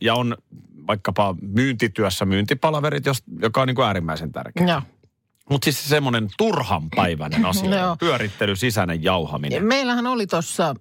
Ja 0.00 0.14
on 0.14 0.36
vaikkapa 0.86 1.34
myyntityössä 1.42 2.24
myyntipalaverit, 2.24 3.06
jos, 3.06 3.22
joka 3.42 3.60
on 3.60 3.66
niin 3.66 3.74
kuin 3.74 3.86
äärimmäisen 3.86 4.32
tärkeä. 4.32 4.66
Joo. 4.66 4.82
Mutta 5.50 5.64
siis 5.64 5.90
turhanpäiväinen 6.38 7.46
asia. 7.46 7.78
Joo. 7.78 7.96
Pyörittely, 7.96 8.56
sisäinen 8.56 9.02
jauhaminen. 9.02 9.64
Meillähän 9.64 10.06
oli 10.06 10.26
tuossa, 10.26 10.74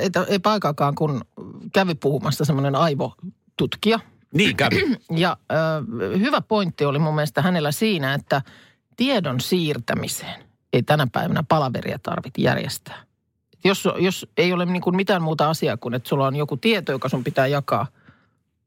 ei, 0.00 0.10
ei 0.28 0.38
paikakaan, 0.38 0.94
kun 0.94 1.20
kävi 1.72 1.94
puhumassa 1.94 2.44
semmoinen 2.44 2.74
aivotutkija. 2.74 4.00
Niin 4.34 4.56
kävi. 4.56 4.76
Ja 5.16 5.36
ö, 5.52 5.56
hyvä 6.18 6.40
pointti 6.40 6.84
oli 6.84 6.98
mun 6.98 7.14
mielestä 7.14 7.42
hänellä 7.42 7.72
siinä, 7.72 8.14
että 8.14 8.42
tiedon 8.96 9.40
siirtämiseen 9.40 10.46
ei 10.72 10.82
tänä 10.82 11.06
päivänä 11.12 11.44
palaveria 11.48 11.98
tarvitse 12.02 12.42
järjestää. 12.42 13.02
Jos, 13.64 13.88
jos 13.98 14.26
ei 14.36 14.52
ole 14.52 14.66
niin 14.66 14.82
kuin 14.82 14.96
mitään 14.96 15.22
muuta 15.22 15.50
asiaa 15.50 15.76
kuin, 15.76 15.94
että 15.94 16.08
sulla 16.08 16.26
on 16.26 16.36
joku 16.36 16.56
tieto, 16.56 16.92
joka 16.92 17.08
sun 17.08 17.24
pitää 17.24 17.46
jakaa 17.46 17.86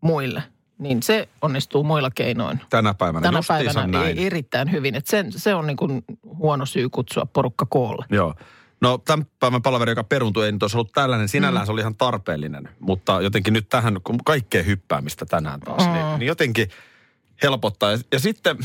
muille, 0.02 0.44
niin 0.78 1.04
se 1.04 1.30
onnistuu 1.42 1.84
muilla 1.84 2.12
keinoin. 2.12 2.62
Tänä 2.70 2.94
päivänä 2.94 3.24
Tänä 3.24 3.40
päivänä 3.48 3.88
näin. 3.88 4.18
ei, 4.18 4.26
erittäin 4.26 4.72
hyvin. 4.72 4.96
Että 4.96 5.10
sen, 5.12 5.32
se 5.32 5.56
on 5.56 5.68
niin 5.68 5.78
kuin 5.78 6.04
huono 6.38 6.66
syy 6.66 6.90
kutsua 6.90 7.26
porukka 7.26 7.66
koolle. 7.66 8.06
Joo. 8.10 8.36
No 8.82 8.98
tämän 8.98 9.26
päivän 9.40 9.62
palaveri, 9.62 9.92
joka 9.92 10.04
peruntui, 10.04 10.46
ei 10.46 10.52
nyt 10.52 10.64
olisi 10.64 10.78
ollut 10.78 10.92
tällainen. 10.92 11.28
Sinällään 11.28 11.64
mm. 11.64 11.66
se 11.66 11.72
oli 11.72 11.82
ihan 11.82 11.96
tarpeellinen. 11.96 12.70
Mutta 12.80 13.22
jotenkin 13.22 13.54
nyt 13.54 13.70
tähän, 13.70 14.00
kun 14.04 14.18
kaikkea 14.26 14.64
hyppäämistä 14.64 15.26
tänään 15.26 15.60
taas, 15.60 15.86
mm. 15.86 15.94
niin, 15.94 16.20
niin 16.20 16.28
jotenkin 16.28 16.70
helpottaa. 17.44 17.92
Ja, 17.92 17.98
ja 18.12 18.20
sitten 18.20 18.58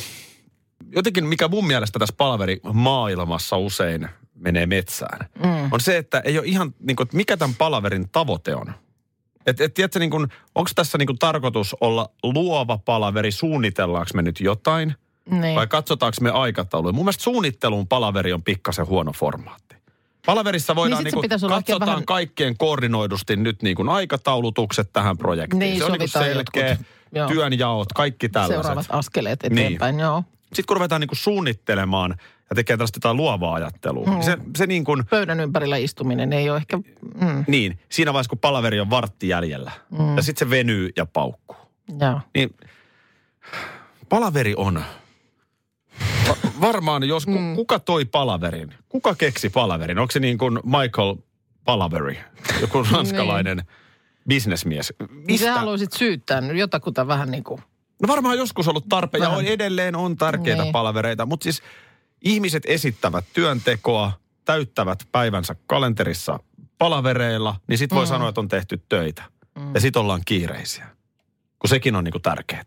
jotenkin, 0.96 1.26
mikä 1.26 1.48
mun 1.48 1.66
mielestä 1.66 1.98
tässä 1.98 2.14
palaveri 2.18 2.60
maailmassa 2.72 3.56
usein 3.56 4.08
menee 4.34 4.66
metsään, 4.66 5.28
mm. 5.44 5.72
on 5.72 5.80
se, 5.80 5.96
että 5.96 6.20
ei 6.20 6.38
ole 6.38 6.46
ihan, 6.46 6.74
niin 6.80 6.96
kuin, 6.96 7.04
että 7.06 7.16
mikä 7.16 7.36
tämän 7.36 7.56
palaverin 7.56 8.08
tavoite 8.08 8.54
on. 8.54 8.72
Et, 9.46 9.60
et, 9.60 9.74
tiedätkö, 9.74 9.98
niin 9.98 10.12
onko 10.54 10.70
tässä 10.74 10.98
niin 10.98 11.06
kuin 11.06 11.18
tarkoitus 11.18 11.76
olla 11.80 12.10
luova 12.22 12.78
palaveri, 12.78 13.32
suunnitellaanko 13.32 14.10
me 14.14 14.22
nyt 14.22 14.40
jotain, 14.40 14.94
Niin. 15.30 15.54
vai 15.54 15.66
katsotaanko 15.66 16.16
me 16.20 16.30
aikatauluja? 16.30 16.92
Mun 16.92 17.04
mielestä 17.04 17.22
suunnittelun 17.22 17.88
palaveri 17.88 18.32
on 18.32 18.42
pikkasen 18.42 18.86
huono 18.86 19.12
formaatti. 19.12 19.63
Palaverissa 20.26 20.76
voidaan 20.76 21.04
Niin 21.04 21.12
niin 21.14 21.18
oikein 21.18 21.40
katsotaan 21.48 21.88
vähän- 21.88 22.06
kaikkien 22.06 22.56
koordinoidusti 22.58 23.36
nyt 23.36 23.62
niin 23.62 23.76
kuin 23.76 23.88
aikataulutukset 23.88 24.92
tähän 24.92 25.18
projektiin. 25.18 25.58
Niin, 25.58 25.78
se 25.78 25.84
on 25.84 25.92
niin 25.92 25.98
kuin 25.98 26.08
selkeä, 26.08 26.68
jotkut, 27.12 27.34
työnjaot, 27.34 27.92
kaikki 27.92 28.28
tällaiset. 28.28 28.56
Seuraavat 28.56 28.86
askeleet 28.88 29.44
eteenpäin, 29.44 29.96
niin. 29.96 30.02
joo. 30.02 30.24
Sitten 30.44 30.64
kun 30.66 30.76
ruvetaan 30.76 31.00
niin 31.00 31.08
kuin 31.08 31.18
suunnittelemaan 31.18 32.14
ja 32.50 32.56
tekee 32.56 32.76
tällaista 32.76 32.96
jotain 32.96 33.16
luovaa 33.16 33.54
ajattelua, 33.54 34.06
mm. 34.06 34.22
se, 34.22 34.38
se 34.56 34.66
niin 34.66 34.84
kuin, 34.84 35.06
Pöydän 35.10 35.40
ympärillä 35.40 35.76
istuminen 35.76 36.32
ei 36.32 36.50
ole 36.50 36.56
ehkä... 36.56 36.76
Mm, 37.20 37.44
niin, 37.46 37.78
siinä 37.88 38.12
vaiheessa 38.12 38.30
kun 38.30 38.38
palaveri 38.38 38.80
on 38.80 38.90
vartti 38.90 39.28
jäljellä 39.28 39.70
mm. 39.98 40.16
ja 40.16 40.22
sitten 40.22 40.46
se 40.46 40.50
venyy 40.50 40.90
ja 40.96 41.06
paukkuu. 41.06 41.56
joo. 42.00 42.20
Niin 42.34 42.54
palaveri 44.08 44.54
on, 44.56 44.84
va- 46.28 46.50
varmaan 46.60 47.04
jos, 47.08 47.26
mm. 47.26 47.54
kuka 47.54 47.78
toi 47.78 48.04
palaverin? 48.04 48.74
Kuka 48.88 49.14
keksi 49.14 49.50
palaverin? 49.50 49.98
Onko 49.98 50.10
se 50.10 50.20
niin 50.20 50.38
kuin 50.38 50.60
Michael 50.64 51.14
Palaveri, 51.64 52.18
joku 52.60 52.82
ranskalainen 52.92 53.62
bisnesmies? 54.28 54.92
Niin 55.26 55.38
sä 55.38 55.54
haluaisit 55.54 55.92
syyttää 55.92 56.40
jotakuta 56.54 57.06
vähän 57.06 57.30
niin 57.30 57.44
kuin... 57.44 57.60
No 58.02 58.08
varmaan 58.08 58.38
joskus 58.38 58.68
ollut 58.68 58.88
tarpeen 58.88 59.22
ja 59.22 59.28
on 59.28 59.44
edelleen 59.44 59.96
on 59.96 60.16
tärkeitä 60.16 60.62
Niin. 60.62 60.72
palavereita, 60.72 61.26
mutta 61.26 61.44
siis 61.44 61.62
ihmiset 62.22 62.62
esittävät 62.66 63.24
työntekoa, 63.32 64.12
täyttävät 64.44 64.98
päivänsä 65.12 65.56
kalenterissa 65.66 66.38
palavereilla, 66.78 67.56
niin 67.68 67.78
sit 67.78 67.94
voi 67.94 68.04
Mm. 68.04 68.08
sanoa, 68.08 68.28
että 68.28 68.40
on 68.40 68.48
tehty 68.48 68.82
töitä. 68.88 69.22
Ja 69.74 69.80
sit 69.80 69.96
ollaan 69.96 70.20
kiireisiä. 70.24 70.86
Kun 71.58 71.68
sekin 71.68 71.96
on 71.96 72.04
niinku 72.04 72.18
tärkeää, 72.18 72.64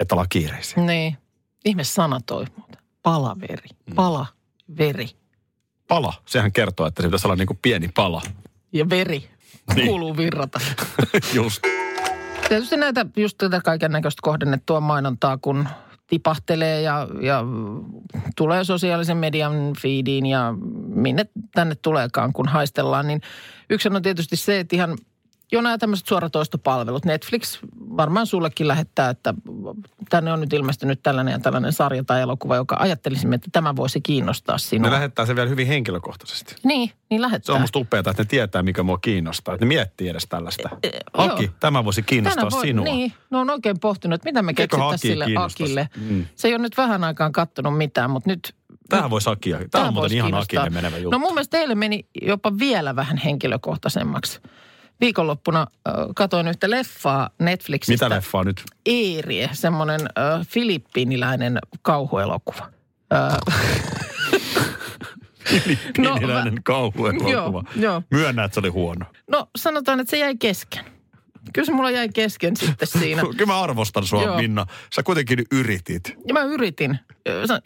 että 0.00 0.14
ollaan 0.14 0.28
kiireisiä. 0.28 0.82
Niin. 0.84 1.16
Ihme 1.64 1.84
sana 1.84 2.20
toi 2.26 2.44
muuten. 2.56 2.76
Palaveri. 3.02 3.68
Mm. 3.86 3.94
Palaveri. 3.94 5.08
Pala, 5.88 6.12
sehän 6.26 6.52
kertoo, 6.52 6.86
että 6.86 7.02
se 7.02 7.08
pitäisi 7.08 7.26
olla 7.26 7.36
niinku 7.36 7.58
pieni 7.62 7.88
pala. 7.88 8.22
Ja 8.72 8.90
veri. 8.90 9.18
Niin. 9.18 9.30
Niin. 9.76 9.86
Kuuluu 9.86 10.16
virrata. 10.16 10.60
Just. 11.34 11.62
Tietysti 12.48 12.76
näitä 12.76 13.06
just 13.16 13.38
tätä 13.38 13.60
kaiken 13.60 13.92
näköistä 13.92 14.20
kohdennettua 14.22 14.80
mainontaa, 14.80 15.38
kun 15.38 15.68
tipahtelee 16.06 16.80
ja, 16.80 17.08
ja 17.20 17.44
tulee 18.36 18.64
sosiaalisen 18.64 19.16
median 19.16 19.72
feediin 19.82 20.26
ja 20.26 20.54
minne 20.86 21.26
tänne 21.54 21.74
tuleekaan, 21.82 22.32
kun 22.32 22.48
haistellaan, 22.48 23.06
niin 23.06 23.20
yksi 23.70 23.88
on 23.88 24.02
tietysti 24.02 24.36
se, 24.36 24.60
että 24.60 24.76
ihan 24.76 24.98
jo 25.52 25.60
nämä 25.60 25.78
tämmöiset 25.78 26.06
suoratoistopalvelut. 26.06 27.04
Netflix 27.04 27.58
varmaan 27.96 28.26
sullekin 28.26 28.68
lähettää, 28.68 29.10
että 29.10 29.34
tänne 30.10 30.32
on 30.32 30.40
nyt 30.40 30.52
ilmestynyt 30.52 31.02
tällainen 31.02 31.32
ja 31.32 31.38
tällainen 31.38 31.72
sarja 31.72 32.04
tai 32.04 32.20
elokuva, 32.20 32.56
joka 32.56 32.76
ajattelisimme, 32.78 33.34
että 33.34 33.48
tämä 33.52 33.76
voisi 33.76 34.00
kiinnostaa 34.00 34.58
sinua. 34.58 34.90
Ne 34.90 34.94
lähettää 34.94 35.26
sen 35.26 35.36
vielä 35.36 35.48
hyvin 35.48 35.66
henkilökohtaisesti. 35.66 36.54
Niin, 36.64 36.90
niin 37.10 37.22
lähettää. 37.22 37.46
Se 37.46 37.52
on 37.52 37.60
musta 37.60 37.78
upeaa, 37.78 38.00
että 38.00 38.14
ne 38.18 38.24
tietää, 38.24 38.62
mikä 38.62 38.82
mua 38.82 38.98
kiinnostaa. 38.98 39.54
Että 39.54 39.64
ne 39.64 39.68
miettii 39.68 40.08
edes 40.08 40.26
tällaista. 40.28 40.68
Aki, 41.12 41.44
joo. 41.44 41.52
tämä 41.60 41.84
voisi 41.84 42.02
kiinnostaa 42.02 42.40
Tänä 42.44 42.50
voi- 42.50 42.66
sinua. 42.66 42.84
Niin, 42.84 43.12
ne 43.30 43.38
on 43.38 43.50
oikein 43.50 43.80
pohtinut, 43.80 44.14
että 44.14 44.28
mitä 44.28 44.42
me 44.42 44.54
keksittäisiin 44.54 45.12
sille? 45.12 45.26
Akille. 45.36 45.88
Mm. 45.96 46.26
Se 46.34 46.48
ei 46.48 46.54
ole 46.54 46.62
nyt 46.62 46.76
vähän 46.76 47.04
aikaan 47.04 47.32
kattonut 47.32 47.78
mitään, 47.78 48.10
mutta 48.10 48.30
nyt... 48.30 48.54
Tähän 48.88 49.10
voisi 49.10 49.30
Akia. 49.30 49.58
Tämä 49.70 49.84
on 49.84 49.94
muuten 49.94 50.16
ihan. 50.16 50.34
Akille 50.34 50.70
menevä 50.70 50.96
juttu. 50.96 51.10
No 51.10 51.18
mun 51.18 51.34
mielestä 51.34 51.58
teille 51.58 51.74
meni 51.74 52.06
jopa 52.22 52.58
vielä 52.58 52.96
vähän 52.96 53.16
henkilökohtaisemmaksi. 53.16 54.40
Viikonloppuna 55.00 55.60
äh, 55.60 55.94
katoin 56.16 56.48
yhtä 56.48 56.70
leffaa 56.70 57.30
Netflixistä. 57.38 58.04
Mitä 58.04 58.16
leffaa 58.16 58.44
nyt? 58.44 58.62
Eerie, 58.86 59.50
semmoinen 59.52 60.00
äh, 60.00 60.46
filippiiniläinen 60.46 61.58
kauhuelokuva. 61.82 62.68
Äh, 63.12 63.36
Filippiiniläinen 65.48 66.54
no, 66.54 66.60
kauhuelokuva. 66.64 67.30
Joo, 67.30 67.64
joo. 67.76 68.02
Myönnä, 68.10 68.44
että 68.44 68.54
se 68.54 68.60
oli 68.60 68.68
huono. 68.68 69.06
no 69.30 69.48
sanotaan, 69.56 70.00
että 70.00 70.10
se 70.10 70.18
jäi 70.18 70.36
kesken. 70.36 70.84
Kyllä 71.52 71.66
se 71.66 71.72
mulla 71.72 71.90
jäi 71.90 72.08
kesken 72.08 72.56
sitten 72.56 72.88
siinä. 72.88 73.22
Kyllä 73.36 73.46
mä 73.46 73.60
arvostan 73.62 74.06
sua, 74.06 74.22
Joo. 74.22 74.36
Minna. 74.36 74.66
Sä 74.94 75.02
kuitenkin 75.02 75.44
yritit. 75.52 76.16
Ja 76.28 76.34
mä 76.34 76.42
yritin. 76.42 76.98
Sä, 77.46 77.60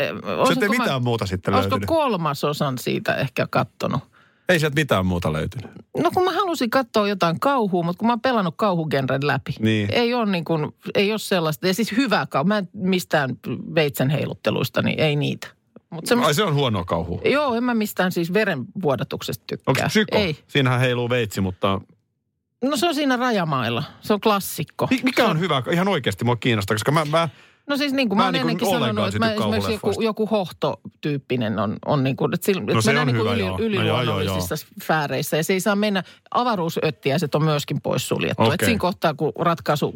Sä 0.49 0.53
et 0.53 0.71
mitään 0.71 1.03
muuta 1.05 1.27
sitten 1.27 1.55
löytynyt. 1.55 1.87
kolmasosan 1.87 2.79
siitä 2.79 3.15
ehkä 3.15 3.47
kattonut? 3.51 4.16
Ei 4.49 4.59
sieltä 4.61 4.75
mitään 4.75 5.07
muuta 5.07 5.33
löytynyt. 5.33 5.71
No 5.99 6.11
kun 6.15 6.25
mä 6.25 6.33
halusin 6.33 6.71
katsoa 6.71 7.09
jotain 7.09 7.41
kauhua, 7.41 7.83
mutta 7.83 7.99
kun 7.99 8.07
mä 8.07 8.13
oon 8.13 8.21
pelannut 8.21 8.55
kauhugenren 8.57 9.27
läpi. 9.27 9.55
Niin. 9.61 9.89
Ei 9.93 10.15
ole 10.15 10.31
niin 10.33 10.45
kuin, 10.45 10.75
ei 10.95 11.11
ole 11.13 11.19
sellaista. 11.19 11.67
Ja 11.67 11.75
siis 11.75 11.93
hyvää 11.93 12.27
kauhua. 12.27 12.49
Mä 12.49 12.59
en 12.59 12.69
mistään 12.73 13.31
veitsen 13.75 14.11
heilutteluista, 14.11 14.83
niin 14.83 15.01
ei 15.01 15.17
niitä. 15.17 15.49
Mutta 15.91 16.05
Ai 16.05 16.09
semmoista, 16.09 16.35
se 16.35 16.45
on 16.45 16.55
huonoa 16.55 16.85
kauhua. 16.85 17.21
joo, 17.25 17.55
en 17.55 17.65
mä 17.65 17.75
mistään 17.75 18.13
siis 18.13 18.33
verenvuodatuksesta 18.33 19.45
tykkää. 19.47 19.65
Onko 19.71 19.83
psyko? 19.89 20.19
Ei. 20.19 20.37
Siinähän 20.49 20.81
heiluu 20.81 21.11
veitsi, 21.11 21.41
mutta 21.41 21.81
No 22.65 22.77
se 22.77 22.87
on 22.89 22.95
siinä 22.95 23.17
rajamailla. 23.17 23.83
Se 24.01 24.13
on 24.13 24.21
klassikko. 24.21 24.89
mi- 24.91 25.01
mikä 25.03 25.25
on 25.27 25.41
hyvä? 25.41 25.63
Ihan 25.73 25.89
oikeasti 25.89 26.25
mua 26.25 26.37
kiinnostaa, 26.37 26.75
koska 26.75 26.93
mä, 26.93 27.05
mä 27.05 27.29
No 27.67 27.77
siis 27.77 27.93
niin 27.93 28.09
kuin 28.09 28.17
Mä 28.17 28.23
mä, 28.23 28.29
en 28.29 28.29
oon 28.29 28.33
niin 28.33 28.41
ennenkin 28.41 28.69
sanonut, 28.69 29.07
että 29.07 29.19
mä 29.19 29.33
esimerkiksi 29.33 29.73
joku, 29.73 30.03
joku 30.03 30.27
hohtotyyppinen 30.27 31.59
on, 31.59 31.77
on 31.87 32.05
niin 32.05 32.17
kuin, 32.17 32.35
että, 32.35 32.45
sillä, 32.47 32.61
että 32.61 32.75
No 32.75 32.83
se 32.83 32.93
mennään 32.93 33.09
on 33.09 33.15
niin 33.15 33.33
yli. 33.33 33.47
No 33.47 33.59
yliluonnollisissa 33.59 34.57
sfääreissä. 34.57 35.37
Ja 35.37 35.45
se 35.45 35.53
ei 35.53 35.61
saa 35.61 35.77
mennä, 35.77 36.03
avaruusöttiäiset 36.31 37.35
on 37.35 37.45
myöskin 37.45 37.81
poissuljettu. 37.81 38.43
Okay. 38.43 38.57
siinä 38.65 38.79
kohtaa, 38.79 39.15
kun 39.15 39.33
ratkaisu 39.39 39.95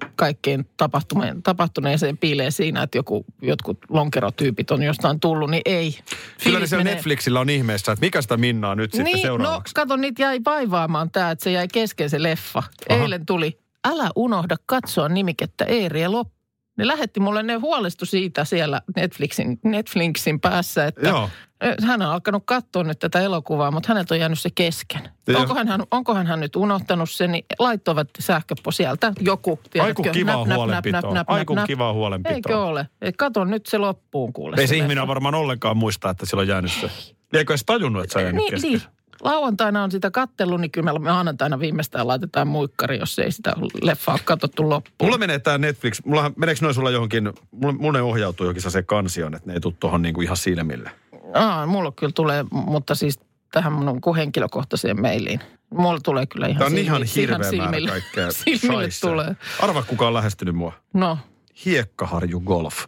tapahtumeen, 0.77 1.43
tapahtuneeseen 1.43 2.19
piilee 2.19 2.51
siinä, 2.51 2.83
että 2.83 2.99
joku, 2.99 3.25
jotkut 3.43 3.79
lonkerotyypit 3.89 4.71
on 4.71 4.83
jostain 4.83 5.21
tullut, 5.21 5.51
niin 5.51 5.63
ei. 5.65 5.99
kyllä 6.45 6.67
siellä 6.67 6.85
menee- 6.85 6.95
Netflixillä 6.95 7.41
on 7.41 7.51
ihmeessä, 7.51 7.93
että 7.93 8.07
mikä 8.07 8.23
sitä 8.23 8.37
Minnaa 8.37 8.75
nyt 8.75 8.93
sitten 8.93 9.05
niin, 9.05 9.17
no 9.17 9.23
seuraavaksi. 9.23 9.75
kato, 9.75 9.97
niitä 9.97 10.23
jäi 10.23 10.41
vaivaamaan 10.45 11.11
tämä, 11.11 11.31
että 11.31 11.43
se 11.43 11.53
jäi 11.53 11.69
kesken 11.69 12.11
se 12.11 12.23
leffa. 12.23 12.63
Aha. 12.91 13.03
Eilen 13.03 13.27
tuli, 13.27 13.59
älä 13.89 14.11
unohda 14.17 14.57
katsoa 14.67 15.09
nimikettä 15.09 15.65
Eeri 15.65 16.03
ja 16.03 16.13
loppu. 16.13 16.40
Ne 16.81 16.87
lähetti 16.87 17.21
mulle, 17.21 17.43
ne 17.43 17.55
huolestu 17.55 18.07
siitä 18.07 18.45
siellä 18.45 18.81
Netflixin, 18.97 19.59
Netflixin 19.65 20.41
päässä, 20.41 20.85
että 20.87 21.09
Joo. 21.09 21.31
ö, 21.65 21.75
hän 21.87 22.03
on 22.03 22.09
alkanut 22.09 22.43
katsoa 22.47 22.85
nyt 22.85 22.99
tätä 22.99 23.21
elokuvaa, 23.21 23.71
mutta 23.71 23.89
häneltä 23.89 24.15
on 24.15 24.21
jäänyt 24.21 24.41
se 24.41 24.49
kesken. 24.55 25.01
Onkohan 25.37 25.69
hän, 25.69 25.83
onkohan 25.91 26.27
hän 26.27 26.41
nyt 26.41 26.57
unohtanut 26.57 27.11
sen, 27.11 27.33
niin 27.33 27.45
laittoivat 27.59 28.09
sähköpo 28.19 28.71
sieltä 28.71 29.13
joku. 29.21 29.61
Aiku 29.81 30.03
näp, 30.03 30.47
huolenpitoa. 30.57 31.15
näp, 31.15 31.31
Aiku 31.31 31.55
näp. 31.55 31.67
kivaa 31.67 31.93
huolenpitoa. 31.93 32.35
Eikö 32.37 32.59
ole? 32.63 32.89
Et 33.03 33.17
Kato 33.17 33.45
nyt 33.45 33.67
se 33.67 33.79
loppuun 33.79 34.33
kuule. 34.33 34.57
Ei 34.59 34.67
se 34.67 34.77
ihminen 34.77 35.07
varmaan 35.09 35.35
ollenkaan 35.35 35.77
muista, 35.77 36.11
että 36.11 36.27
sillä 36.27 36.41
on 36.41 36.49
jäänyt 36.49 36.73
se. 36.73 36.91
Eikö 37.33 37.53
edes 37.53 37.65
tajunnut, 37.67 38.03
että 38.05 38.13
sä 38.13 38.21
jäänyt 38.21 38.37
Niin, 38.39 38.51
kesken? 38.51 38.71
niin. 38.71 38.83
Lauantaina 39.21 39.83
on 39.83 39.91
sitä 39.91 40.11
kattellut, 40.11 40.61
niin 40.61 40.71
kyllä 40.71 40.93
me 40.93 40.99
maanantaina 40.99 41.61
viimeistään 41.61 42.09
laitetaan 42.09 42.49
muikkari, 42.49 42.99
jos 42.99 43.19
ei 43.19 43.33
sitä 43.33 43.53
leffaa 43.83 44.15
ole 44.15 44.21
katsottu 44.25 44.69
loppuun. 44.69 44.95
Mulla 45.09 45.19
menee 45.19 45.39
tää 45.39 45.59
Netflix, 45.59 46.01
mulla, 46.05 46.33
meneekö 46.37 46.61
noin 46.63 46.75
sulla 46.75 46.91
johonkin, 46.91 47.33
mulla, 47.51 47.75
mulla 47.79 47.99
ne 47.99 48.03
ohjautuu 48.03 48.45
johonkin 48.47 48.71
se 48.71 48.83
kansioon, 48.83 49.35
että 49.35 49.47
ne 49.49 49.55
ei 49.55 49.61
tule 49.61 49.75
tuohon 49.81 50.03
niinku 50.03 50.21
ihan 50.21 50.37
silmille. 50.37 50.91
Aa, 51.35 51.67
mulla 51.67 51.93
kyllä 51.93 52.13
tulee, 52.15 52.45
mutta 52.51 52.95
siis 52.95 53.21
tähän 53.53 53.73
mun 53.73 54.17
henkilökohtaiseen 54.17 55.01
mailiin. 55.01 55.41
Mulla 55.75 56.01
tulee 56.05 56.27
kyllä 56.27 56.47
ihan 56.47 56.59
Tää 56.59 56.67
on 56.67 56.73
silmi- 56.73 56.81
ihan 56.85 57.03
hirveä 57.17 57.39
määrä 57.39 57.51
silmille, 57.51 57.91
kaikkea 57.91 58.29
silmille 58.59 58.89
tulee. 59.01 59.37
Arva, 59.63 59.83
kuka 59.83 60.07
on 60.07 60.15
lähestynyt 60.15 60.55
mua. 60.55 60.73
No, 60.95 61.19
Hiekkaharju 61.65 62.41
Golf. 62.41 62.85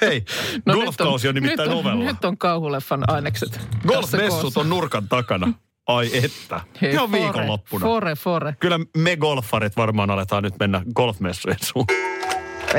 Hei, 0.00 0.24
no 0.66 0.74
golfkausi 0.74 1.28
on 1.28 1.34
nimittäin 1.34 1.68
nyt 1.68 1.78
on, 1.78 1.86
ovella. 1.86 2.04
Nyt 2.04 2.24
on 2.24 2.38
kauhuleffan 2.38 3.04
ainekset. 3.10 3.60
Golfmessut 3.86 4.56
on 4.56 4.68
nurkan 4.68 5.08
takana. 5.08 5.52
Ai 5.86 6.10
että. 6.24 6.60
Hei, 6.82 6.92
Ihan 6.92 7.10
fore, 7.10 7.22
viikonloppuna. 7.22 7.86
Fore, 7.86 8.14
fore. 8.14 8.56
Kyllä 8.60 8.80
me 8.96 9.16
golfarit 9.16 9.76
varmaan 9.76 10.10
aletaan 10.10 10.42
nyt 10.42 10.54
mennä 10.60 10.82
golfmessujen 10.94 11.58
suuntaan. 11.62 11.98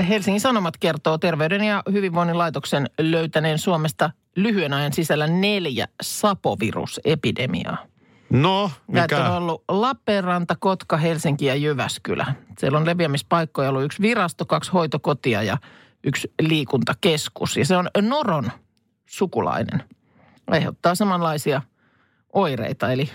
Helsingin 0.09 0.41
Sanomat 0.41 0.77
kertoo 0.77 1.17
Terveyden 1.17 1.63
ja 1.63 1.83
hyvinvoinnin 1.91 2.37
laitoksen 2.37 2.89
löytäneen 2.99 3.59
Suomesta 3.59 4.09
lyhyen 4.35 4.73
ajan 4.73 4.93
sisällä 4.93 5.27
neljä 5.27 5.87
sapovirusepidemiaa. 6.01 7.77
No, 8.29 8.71
Näitä 8.87 9.15
mikä? 9.15 9.29
on 9.29 9.37
ollut 9.37 9.63
Lappeenranta, 9.69 10.55
Kotka, 10.59 10.97
Helsinki 10.97 11.45
ja 11.45 11.55
Jyväskylä. 11.55 12.33
Siellä 12.59 12.77
on 12.77 12.85
leviämispaikkoja 12.85 13.69
ollut 13.69 13.83
yksi 13.83 14.01
virasto, 14.01 14.45
kaksi 14.45 14.71
hoitokotia 14.71 15.43
ja 15.43 15.57
yksi 16.03 16.33
liikuntakeskus. 16.41 17.57
Ja 17.57 17.65
se 17.65 17.77
on 17.77 17.89
Noron 18.01 18.51
sukulainen. 19.05 19.83
aiheuttaa 20.47 20.95
samanlaisia 20.95 21.61
oireita, 22.33 22.91
eli, 22.91 23.09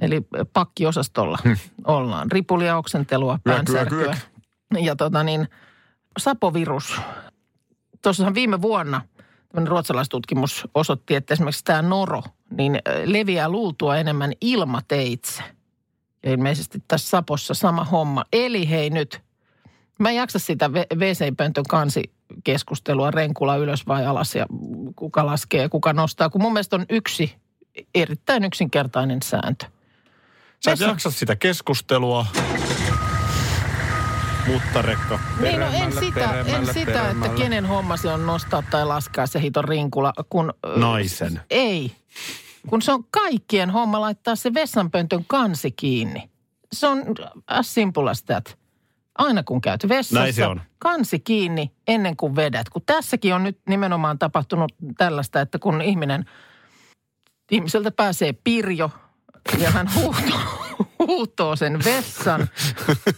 eli 0.00 0.22
pakkiosastolla 0.52 1.38
hmm. 1.44 1.56
ollaan. 1.84 2.32
Ripulia, 2.32 2.76
oksentelua, 2.76 3.38
päänsärkyä. 3.44 4.16
Ja 4.80 4.96
tota 4.96 5.24
niin, 5.24 5.48
sapovirus. 6.18 7.00
Tuossahan 8.02 8.34
viime 8.34 8.62
vuonna 8.62 9.00
tämmöinen 9.48 9.70
ruotsalaistutkimus 9.70 10.68
osoitti, 10.74 11.14
että 11.14 11.34
esimerkiksi 11.34 11.64
tämä 11.64 11.82
noro, 11.82 12.22
niin 12.50 12.78
leviää 13.04 13.48
luultua 13.48 13.96
enemmän 13.96 14.32
ilmateitse. 14.40 15.42
Ja 16.22 16.32
ilmeisesti 16.32 16.78
tässä 16.88 17.08
sapossa 17.08 17.54
sama 17.54 17.84
homma. 17.84 18.24
Eli 18.32 18.70
hei 18.70 18.90
nyt, 18.90 19.20
mä 19.98 20.08
en 20.08 20.16
jaksa 20.16 20.38
sitä 20.38 20.70
WC-pöntön 20.94 21.64
kansikeskustelua, 21.68 23.10
renkula 23.10 23.56
ylös 23.56 23.86
vai 23.86 24.06
alas 24.06 24.34
ja 24.34 24.46
kuka 24.96 25.26
laskee 25.26 25.62
ja 25.62 25.68
kuka 25.68 25.92
nostaa, 25.92 26.30
kun 26.30 26.42
mun 26.42 26.52
mielestä 26.52 26.76
on 26.76 26.86
yksi 26.88 27.34
erittäin 27.94 28.44
yksinkertainen 28.44 29.22
sääntö. 29.22 29.66
Sä 30.64 30.72
et 30.72 30.80
jaksa 30.80 31.10
sitä 31.10 31.36
keskustelua. 31.36 32.26
Mutta 34.46 34.82
rekka 34.82 35.18
Niin, 35.40 35.60
no 35.60 35.66
en 35.66 35.92
sitä, 35.92 36.04
en 36.04 36.44
peremmälle, 36.44 36.72
sitä 36.72 37.10
että 37.10 37.28
kenen 37.28 37.66
homma 37.66 37.96
se 37.96 38.08
on 38.08 38.26
nostaa 38.26 38.62
tai 38.70 38.86
laskea 38.86 39.26
se 39.26 39.40
hiton 39.40 39.64
rinkula, 39.64 40.12
kun... 40.28 40.54
Naisen. 40.76 41.40
Ei. 41.50 41.92
Kun 42.66 42.82
se 42.82 42.92
on 42.92 43.04
kaikkien 43.10 43.70
homma 43.70 44.00
laittaa 44.00 44.36
se 44.36 44.54
vessanpöntön 44.54 45.24
kansi 45.26 45.70
kiinni. 45.72 46.30
Se 46.72 46.86
on 46.86 47.04
as 47.46 47.74
simple 47.74 48.10
as 48.10 48.22
that. 48.22 48.58
Aina 49.18 49.42
kun 49.42 49.60
käyt 49.60 49.88
vessassa, 49.88 50.20
Näin 50.20 50.34
se 50.34 50.46
on. 50.46 50.60
kansi 50.78 51.18
kiinni 51.18 51.72
ennen 51.88 52.16
kuin 52.16 52.36
vedät. 52.36 52.68
Kun 52.68 52.82
tässäkin 52.86 53.34
on 53.34 53.42
nyt 53.42 53.58
nimenomaan 53.68 54.18
tapahtunut 54.18 54.72
tällaista, 54.98 55.40
että 55.40 55.58
kun 55.58 55.82
ihminen, 55.82 56.24
ihmiseltä 57.50 57.90
pääsee 57.90 58.32
pirjo 58.44 58.90
ja 59.58 59.70
hän 59.70 59.88
huutoo, 59.94 60.40
huutoo 61.06 61.56
sen 61.56 61.78
vessan, 61.84 62.48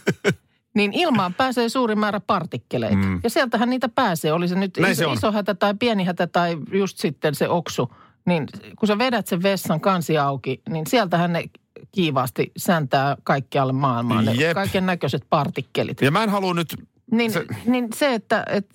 niin 0.75 0.93
ilmaan 0.93 1.33
pääsee 1.33 1.69
suuri 1.69 1.95
määrä 1.95 2.19
partikkeleita. 2.19 2.95
Mm. 2.97 3.19
Ja 3.23 3.29
sieltähän 3.29 3.69
niitä 3.69 3.89
pääsee, 3.89 4.33
oli 4.33 4.47
se 4.47 4.55
nyt 4.55 4.77
Näin 4.77 4.91
iso, 4.91 4.99
se 4.99 5.07
on. 5.07 5.13
iso 5.13 5.31
hätä 5.31 5.55
tai 5.55 5.73
pieni 5.79 6.03
hätä 6.03 6.27
tai 6.27 6.57
just 6.71 6.97
sitten 6.97 7.35
se 7.35 7.49
oksu. 7.49 7.93
Niin 8.25 8.47
kun 8.79 8.87
sä 8.87 8.97
vedät 8.97 9.27
sen 9.27 9.43
vessan 9.43 9.79
kansi 9.81 10.17
auki, 10.17 10.61
niin 10.69 10.87
sieltähän 10.87 11.33
ne 11.33 11.43
kiivaasti 11.91 12.51
säntää 12.57 13.17
kaikkialle 13.23 13.73
maailmaan. 13.73 14.25
Ne 14.25 14.53
kaiken 14.53 14.85
näköiset 14.85 15.23
partikkelit. 15.29 16.01
Ja 16.01 16.11
mä 16.11 16.23
en 16.23 16.29
halua 16.29 16.53
nyt... 16.53 16.75
Niin 17.11 17.31
se- 17.31 17.45
niin 17.65 17.87
se 17.95 18.13
että 18.13 18.43
et, 18.49 18.67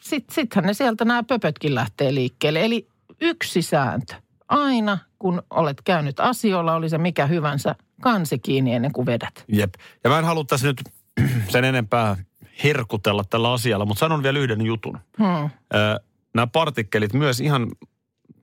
sit, 0.00 0.24
sittenhän 0.30 0.66
ne 0.66 0.74
sieltä 0.74 1.04
nämä 1.04 1.22
pöpötkin 1.22 1.74
lähtee 1.74 2.14
liikkeelle. 2.14 2.64
Eli 2.64 2.88
yksi 3.20 3.62
sääntö. 3.62 4.14
Aina 4.48 4.98
kun 5.18 5.42
olet 5.50 5.82
käynyt 5.84 6.20
asioilla, 6.20 6.74
oli 6.74 6.88
se 6.88 6.98
mikä 6.98 7.26
hyvänsä, 7.26 7.74
kansi 8.00 8.38
kiinni 8.38 8.74
ennen 8.74 8.92
kuin 8.92 9.06
vedät. 9.06 9.44
Jep. 9.48 9.74
Ja 10.04 10.10
mä 10.10 10.18
en 10.18 10.24
halua 10.24 10.44
tässä 10.44 10.66
nyt 10.66 10.82
sen 11.52 11.64
enempää 11.64 12.16
herkutella 12.64 13.24
tällä 13.24 13.52
asialla, 13.52 13.84
mutta 13.84 14.00
sanon 14.00 14.22
vielä 14.22 14.38
yhden 14.38 14.62
jutun. 14.62 14.98
Hmm. 15.18 15.50
Ö, 15.74 16.00
nämä 16.34 16.46
partikkelit 16.46 17.12
myös 17.12 17.40
ihan 17.40 17.68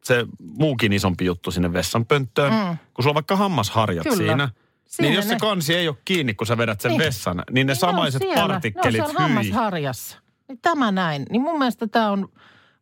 se 0.04 0.26
muukin 0.40 0.94
isompi 0.94 1.26
juttu 1.26 1.52
sinne 1.52 1.74
vessanpönttöön. 1.74 2.54
Mm. 2.54 2.78
Kun 2.94 3.04
sulla 3.04 3.12
on 3.12 3.16
vaikka 3.16 3.36
hammasharjat 3.36 4.04
Kyllä. 4.04 4.18
siinä, 4.18 4.50
Siinä 4.86 5.10
niin 5.10 5.16
jos 5.16 5.28
se 5.28 5.34
ne- 5.34 5.40
kansi 5.40 5.76
ei 5.76 5.88
ole 5.88 5.98
kiinni, 6.06 6.34
kun 6.34 6.48
sä 6.48 6.58
vedät 6.58 6.82
sen 6.82 6.90
Niin. 6.90 7.00
vessan, 7.00 7.44
niin 7.52 7.68
ne 7.68 7.74
Niin 7.74 7.80
samaiset 7.80 8.22
ne 8.22 8.28
on 8.28 8.50
partikkelit 8.50 9.02
Ne 9.02 9.08
on 9.08 9.16
hammasharjassa. 9.18 10.18
Niin 10.48 10.60
tämä 10.62 10.92
näin. 10.92 11.26
Niin 11.30 11.42
mun 11.42 11.60
mielestä 11.60 11.88
tämä 11.88 12.12
on, 12.12 12.30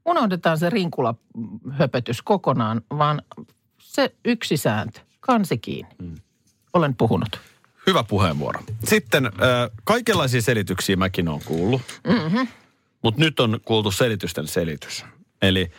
unohdetaan 0.06 0.58
se 0.58 0.70
rinkulahöpötys 0.70 2.22
kokonaan, 2.22 2.82
vaan 2.98 3.22
se 3.82 4.16
yksi 4.26 4.58
sääntö, 4.58 5.00
kansi 5.20 5.58
kiinni. 5.58 5.96
Mm. 6.02 6.16
Olen 6.74 6.96
puhunut. 6.96 7.40
Hyvä 7.88 8.04
puheenvuoro. 8.04 8.60
Sitten 8.84 9.26
äh, 9.26 9.32
kaikenlaisia 9.84 10.42
selityksiä 10.42 10.96
mäkin 10.96 11.28
olen 11.28 11.42
kuullut, 11.46 11.82
mm-hmm. 12.08 12.48
mutta 13.04 13.20
nyt 13.22 13.40
on 13.40 13.60
kuultu 13.66 13.92
selitysten 13.92 14.48
selitys. 14.48 15.06
Eli 15.42 15.72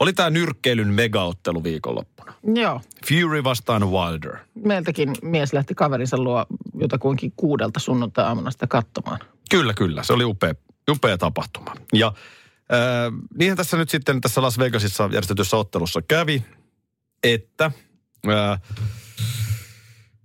oli 0.00 0.12
tämä 0.12 0.30
nyrkkeilyn 0.30 0.94
megaottelu 0.94 1.64
viikonloppuna. 1.64 2.34
Joo. 2.54 2.80
Fury 3.08 3.44
vastaan 3.44 3.90
Wilder. 3.90 4.36
Meiltäkin 4.64 5.16
mies 5.22 5.52
lähti 5.52 5.74
kaverinsa 5.74 6.18
luo 6.18 6.46
jotakuinkin 6.74 7.32
kuudelta 7.36 7.80
sunnuntai-aamuna 7.80 8.50
sitä 8.50 8.66
katsomaan. 8.66 9.18
Kyllä, 9.50 9.74
kyllä. 9.74 10.02
Se 10.02 10.12
oli 10.12 10.24
upea, 10.24 10.54
upea 10.90 11.18
tapahtuma. 11.18 11.74
Ja 11.92 12.06
äh, 12.06 13.12
niinhän 13.38 13.56
tässä 13.56 13.76
nyt 13.76 13.90
sitten 13.90 14.20
tässä 14.20 14.42
Las 14.42 14.58
Vegasissa 14.58 15.04
järjestetyssä 15.04 15.56
ottelussa 15.56 16.02
kävi, 16.02 16.44
että 17.22 17.70
äh, 18.28 18.60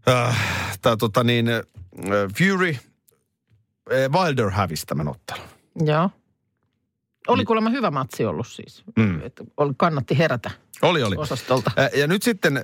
äh, 0.10 0.38
tää, 0.82 0.98
tota 0.98 1.24
niin, 1.24 1.50
äh, 1.50 1.62
Fury, 2.38 2.70
äh, 2.70 4.12
Wilder 4.12 4.50
hävisi 4.50 4.86
tämän 4.86 5.08
ottelun. 5.08 5.48
Joo. 5.86 6.10
Oli 7.28 7.46
kuulemma 7.46 7.70
hyvä 7.70 7.92
matsi 7.92 8.26
ollut 8.26 8.48
siis. 8.48 8.84
Mm. 8.96 9.22
Että 9.22 9.44
oli, 9.58 9.74
kannatti 9.78 10.18
herätä 10.18 10.52
Oli, 10.82 11.04
oli. 11.04 11.16
osastolta. 11.18 11.72
Ja 11.96 12.08
nyt 12.08 12.24
sitten, 12.24 12.62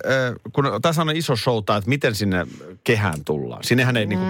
kun 0.54 0.66
tässä 0.82 1.02
on 1.02 1.16
iso 1.16 1.36
showta, 1.36 1.78
että 1.78 1.90
miten 1.90 2.16
sinne 2.16 2.48
kehään 2.84 3.26
tullaan. 3.26 3.64
Sinnehän 3.64 3.98
ei, 3.98 4.06
niinku, 4.06 4.26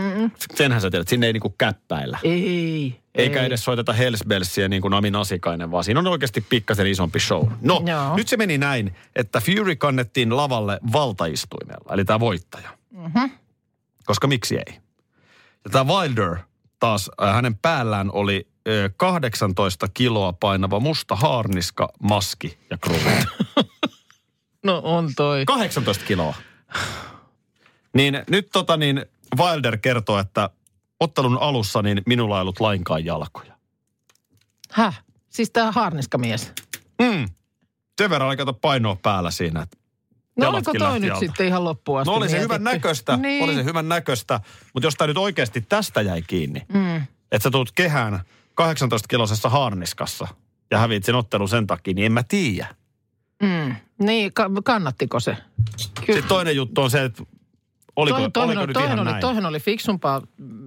senhän 0.56 0.82
sä 0.82 0.92
tiedät, 0.92 1.08
sinne 1.08 1.28
ei 1.28 1.34
niinku 1.34 1.56
käppäillä. 1.58 2.20
Ei. 2.24 3.00
Eikä 3.16 3.40
ei. 3.40 3.46
edes 3.46 3.64
soiteta 3.64 3.94
Hellsbellsiä 3.94 4.68
niin 4.68 4.82
kuin 4.82 4.94
Amin 4.94 5.16
Asikainen, 5.16 5.72
vaan 5.72 5.84
siinä 5.84 6.00
on 6.00 6.08
oikeasti 6.08 6.42
pikkasen 6.42 6.88
isompi 6.88 7.20
show. 7.20 7.48
No, 7.62 7.84
Joo. 7.86 8.16
nyt 8.16 8.28
se 8.28 8.38
meni 8.38 8.58
näin, 8.58 8.96
että 9.16 9.40
Fury 9.42 9.76
kannettiin 9.76 10.38
lavalle 10.38 10.80
valtaistuimella, 10.94 11.94
eli 11.94 12.06
tämä 12.06 12.20
voittaja. 12.20 12.70
Mm-hmm. 12.92 13.32
Koska 14.06 14.28
miksi 14.28 14.58
ei? 14.58 14.78
Ja 15.64 15.70
tämä 15.72 15.94
Wilder 15.94 16.36
taas, 16.80 17.12
hänen 17.34 17.56
päällään 17.56 18.12
oli 18.12 18.48
18 18.98 19.88
kiloa 19.94 20.34
painava 20.34 20.80
musta 20.80 21.16
haarniska, 21.16 21.90
maski 22.04 22.58
ja 22.70 22.78
kruvit. 22.78 23.26
No 24.66 24.82
on 24.84 25.10
toi. 25.16 25.46
18 25.46 26.06
kiloa. 26.06 26.36
Niin 27.94 28.24
nyt 28.30 28.50
tota 28.54 28.78
niin, 28.78 29.06
Wilder 29.38 29.78
kertoo, 29.78 30.20
että 30.20 30.50
ottelun 31.00 31.38
alussa 31.38 31.82
niin 31.82 32.02
minulla 32.06 32.38
ei 32.38 32.42
ollut 32.42 32.60
lainkaan 32.60 33.06
jalkoja. 33.06 33.54
Häh? 34.72 35.04
Siis 35.30 35.52
tää 35.52 35.72
harniskamies. 35.72 36.52
Mm. 37.02 37.26
Sen 37.98 38.10
verran 38.10 38.28
oli 38.30 38.38
kato 38.38 38.54
painoa 38.54 38.96
päällä 38.96 39.32
siinä. 39.32 39.62
että 39.62 39.78
No 40.38 40.50
oliko 40.50 40.74
toi 40.80 41.00
nyt 41.00 41.12
alta. 41.12 41.20
sitten 41.20 41.48
ihan 41.48 41.64
loppuun 41.64 42.00
asti 42.00 42.10
No 42.12 42.16
oli 42.18 42.28
se 42.30 42.32
mietitty? 42.32 42.44
hyvän 42.54 42.64
näköistä, 42.64 43.18
Niin. 43.18 43.44
oli 43.44 43.54
se 43.56 43.64
hyvän 43.64 43.90
näköistä, 43.90 44.40
mutta 44.74 44.88
jos 44.88 44.96
tämä 44.96 45.08
nyt 45.08 45.18
oikeasti 45.18 45.62
tästä 45.62 46.02
jäi 46.02 46.22
kiinni, 46.22 46.62
Mm. 46.74 46.96
että 47.32 47.44
sä 47.44 47.52
tulet 47.52 47.72
kehään 47.76 48.22
18-kilosessa 48.62 49.50
haarniskassa 49.50 50.28
ja 50.72 50.78
hävit 50.78 51.04
sen 51.04 51.16
ottelun 51.16 51.50
sen 51.50 51.68
takia, 51.68 51.94
niin 51.94 52.06
en 52.06 52.12
mä 52.12 52.24
tiedä. 52.24 52.68
Mm. 53.44 53.76
Niin, 54.00 54.34
ka- 54.34 54.50
kannattiko 54.64 55.20
se? 55.20 55.38
Sitten 55.78 56.24
toinen 56.28 56.56
juttu 56.56 56.82
on 56.82 56.92
se, 56.92 57.04
että 57.04 57.24
oliko, 57.96 58.18
Toi- 58.18 58.32
toihin 58.32 58.58
oliko 58.58 58.74
toihin 58.74 58.88
ihan 58.88 59.00
oli, 59.00 59.10
näin. 59.12 59.22
toihin 59.22 59.46
oli 59.46 59.60
fiksumpaa, 59.60 60.22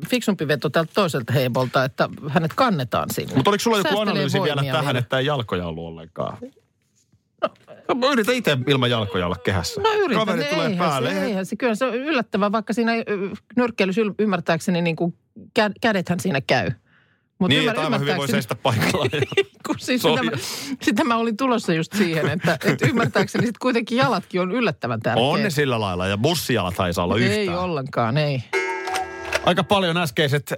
fiksumpi 0.09 0.49
veto 0.49 0.71
tältä 0.71 0.93
toiselta 0.95 1.33
heibolta, 1.33 1.85
että 1.85 2.09
hänet 2.29 2.53
kannetaan 2.55 3.11
sinne. 3.11 3.35
Mutta 3.35 3.51
oliko 3.51 3.63
sulla 3.63 3.77
joku 3.77 3.89
Säästelee 3.89 4.13
analyysi 4.13 4.43
vielä 4.43 4.63
tähän, 4.63 4.97
että 4.97 5.19
ei 5.19 5.27
jalkoja 5.27 5.67
ollut 5.67 5.85
ollenkaan? 5.85 6.39
No, 7.89 7.95
mä 7.95 8.07
yritän 8.13 8.35
itse 8.35 8.59
ilman 8.67 8.91
jalkoja 8.91 9.27
olla 9.27 9.37
kehässä. 9.37 9.81
No 9.81 9.93
yritän, 9.93 10.27
Kaveri 10.27 10.45
tulee 10.45 10.67
eihän 10.67 10.79
päälle. 10.79 11.11
Se, 11.11 11.25
eihän 11.25 11.47
se, 11.47 11.57
kyllä 11.57 11.75
se 11.75 11.85
on 11.85 11.95
yllättävää, 11.95 12.53
vaikka 12.53 12.73
siinä 12.73 12.93
nyrkkeilys 13.57 13.97
ymmärtääkseni 14.19 14.83
niin 14.83 14.97
kuin 14.97 15.15
kä- 15.59 15.73
kädethän 15.81 16.21
siinä 16.21 16.41
käy. 16.41 16.71
Mut 17.43 17.49
Niin, 17.49 17.63
ymmär- 17.63 17.71
että 17.71 17.81
aivan 17.83 18.01
hyvin 18.01 18.17
voi 18.17 18.29
seistä 18.29 18.55
paikallaan. 18.55 19.11
kun 19.67 19.77
siis 19.79 20.03
sitä, 20.03 20.23
mä, 20.23 20.31
sitä 20.83 21.05
mä 21.05 21.17
olin 21.17 21.37
tulossa 21.37 21.75
just 21.75 21.93
siihen, 21.97 22.29
että, 22.29 22.59
että 22.65 22.87
ymmärtääkseni 22.91 23.47
sit 23.47 23.59
kuitenkin 23.59 23.99
jalatkin 23.99 24.41
on 24.41 24.53
yllättävän 24.53 25.01
tärkeät. 25.01 25.27
on 25.27 25.43
ne 25.43 25.51
sillä 25.51 25.81
lailla 25.81 26.07
ja 26.07 26.19
bussijalat 26.19 26.75
ei 26.87 26.95
saa 26.95 27.05
olla 27.05 27.17
yhtään. 27.17 27.39
Ei 27.39 27.49
ollenkaan, 27.49 28.17
ei. 28.17 28.45
Aika 29.47 29.65
paljon 29.65 29.97
äskeiset 29.97 30.53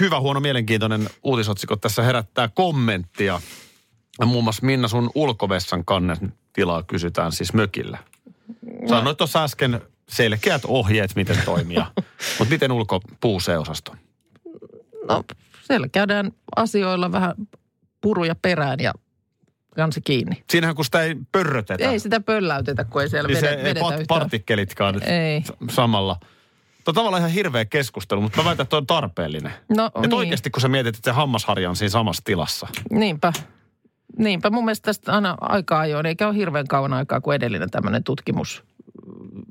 hyvä, 0.00 0.20
huono, 0.20 0.40
mielenkiintoinen 0.40 1.08
uutisotsikot 1.22 1.80
tässä 1.80 2.02
herättää 2.02 2.48
kommenttia. 2.48 3.40
Ja 4.20 4.26
muun 4.26 4.44
muassa 4.44 4.66
Minna 4.66 4.88
sun 4.88 5.10
ulkovessan 5.14 5.84
kannen 5.84 6.32
tilaa 6.52 6.82
kysytään 6.82 7.32
siis 7.32 7.52
mökillä. 7.52 7.98
Sanoit 8.88 9.18
tuossa 9.18 9.44
äsken 9.44 9.80
selkeät 10.08 10.62
ohjeet, 10.64 11.16
miten 11.16 11.38
toimia. 11.44 11.86
Mutta 12.38 12.52
miten 12.52 12.72
ulkopuuseosasto? 12.72 13.94
No 15.08 15.24
siellä 15.66 15.88
käydään 15.88 16.32
asioilla 16.56 17.12
vähän 17.12 17.34
puruja 18.00 18.34
perään 18.42 18.80
ja 18.80 18.92
kansi 19.76 20.00
kiinni. 20.00 20.44
Siinähän 20.50 20.76
kun 20.76 20.84
sitä 20.84 21.02
ei 21.02 21.16
pörrötetä, 21.32 21.90
Ei 21.90 21.98
sitä 21.98 22.20
pölläytetä, 22.20 22.84
kun 22.84 23.02
ei 23.02 23.08
siellä 23.08 23.28
niin 23.28 23.36
se 23.40 23.46
vedetä, 23.46 23.58
ei 23.58 23.64
vedetä 23.64 23.80
pat- 23.86 23.92
yhtään. 24.00 24.06
partikkelitkaan 24.20 25.02
Ei. 25.02 25.42
samalla. 25.70 26.16
Tuo 26.84 26.92
on 26.92 26.94
tavallaan 26.94 27.20
ihan 27.20 27.30
hirveä 27.30 27.64
keskustelu, 27.64 28.20
mutta 28.20 28.38
mä 28.38 28.44
väitän, 28.44 28.62
että 28.64 28.70
toi 28.70 28.78
on 28.78 28.86
tarpeellinen. 28.86 29.52
No 29.68 29.86
Että 29.86 30.00
niin, 30.00 30.14
oikeasti 30.14 30.50
kun 30.50 30.60
sä 30.60 30.68
mietit, 30.68 30.96
että 30.96 31.10
se 31.10 31.14
hammasharja 31.14 31.70
on 31.70 31.76
siinä 31.76 31.90
samassa 31.90 32.22
tilassa. 32.24 32.66
niinpä. 32.90 33.32
Niinpä 34.18 34.50
mun 34.50 34.64
mielestä 34.64 34.84
tästä 34.86 35.12
aina 35.12 35.36
aika 35.40 35.80
ajoin, 35.80 36.06
eikä 36.06 36.28
ole 36.28 36.36
hirveän 36.36 36.66
kauan 36.68 36.92
aikaa, 36.92 37.20
kun 37.20 37.34
edellinen 37.34 37.70
tämmöinen 37.70 38.04
tutkimus 38.04 38.64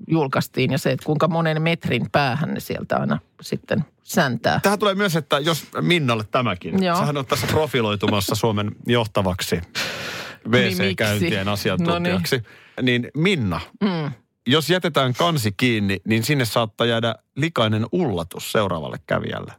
julkaistiin. 0.07 0.71
Ja 0.71 0.77
se, 0.77 0.91
että 0.91 1.05
kuinka 1.05 1.27
monen 1.27 1.61
metrin 1.61 2.05
päähän 2.11 2.53
ne 2.53 2.59
sieltä 2.59 2.97
aina 2.97 3.19
sitten 3.41 3.85
säntää. 4.03 4.59
Tähän 4.63 4.79
tulee 4.79 4.95
myös, 4.95 5.15
että 5.15 5.39
jos 5.39 5.67
Minnalle 5.81 6.23
tämäkin. 6.31 6.83
Joo. 6.83 6.97
Sähän 6.97 7.17
on 7.17 7.25
tässä 7.25 7.47
profiloitumassa 7.47 8.35
Suomen 8.35 8.71
johtavaksi 8.87 9.55
Niin, 9.55 10.77
WC-käyntien 10.77 11.47
asiantuntijaksi. 11.47 12.41
Niin 12.81 13.11
Minna, 13.17 13.61
Mm. 13.81 14.11
jos 14.47 14.69
jätetään 14.69 15.13
kansi 15.13 15.51
kiinni, 15.57 16.01
niin 16.07 16.23
sinne 16.23 16.45
saattaa 16.45 16.87
jäädä 16.87 17.15
likainen 17.35 17.85
ullatus 17.91 18.51
seuraavalle 18.51 18.97
kävijälle. 19.07 19.53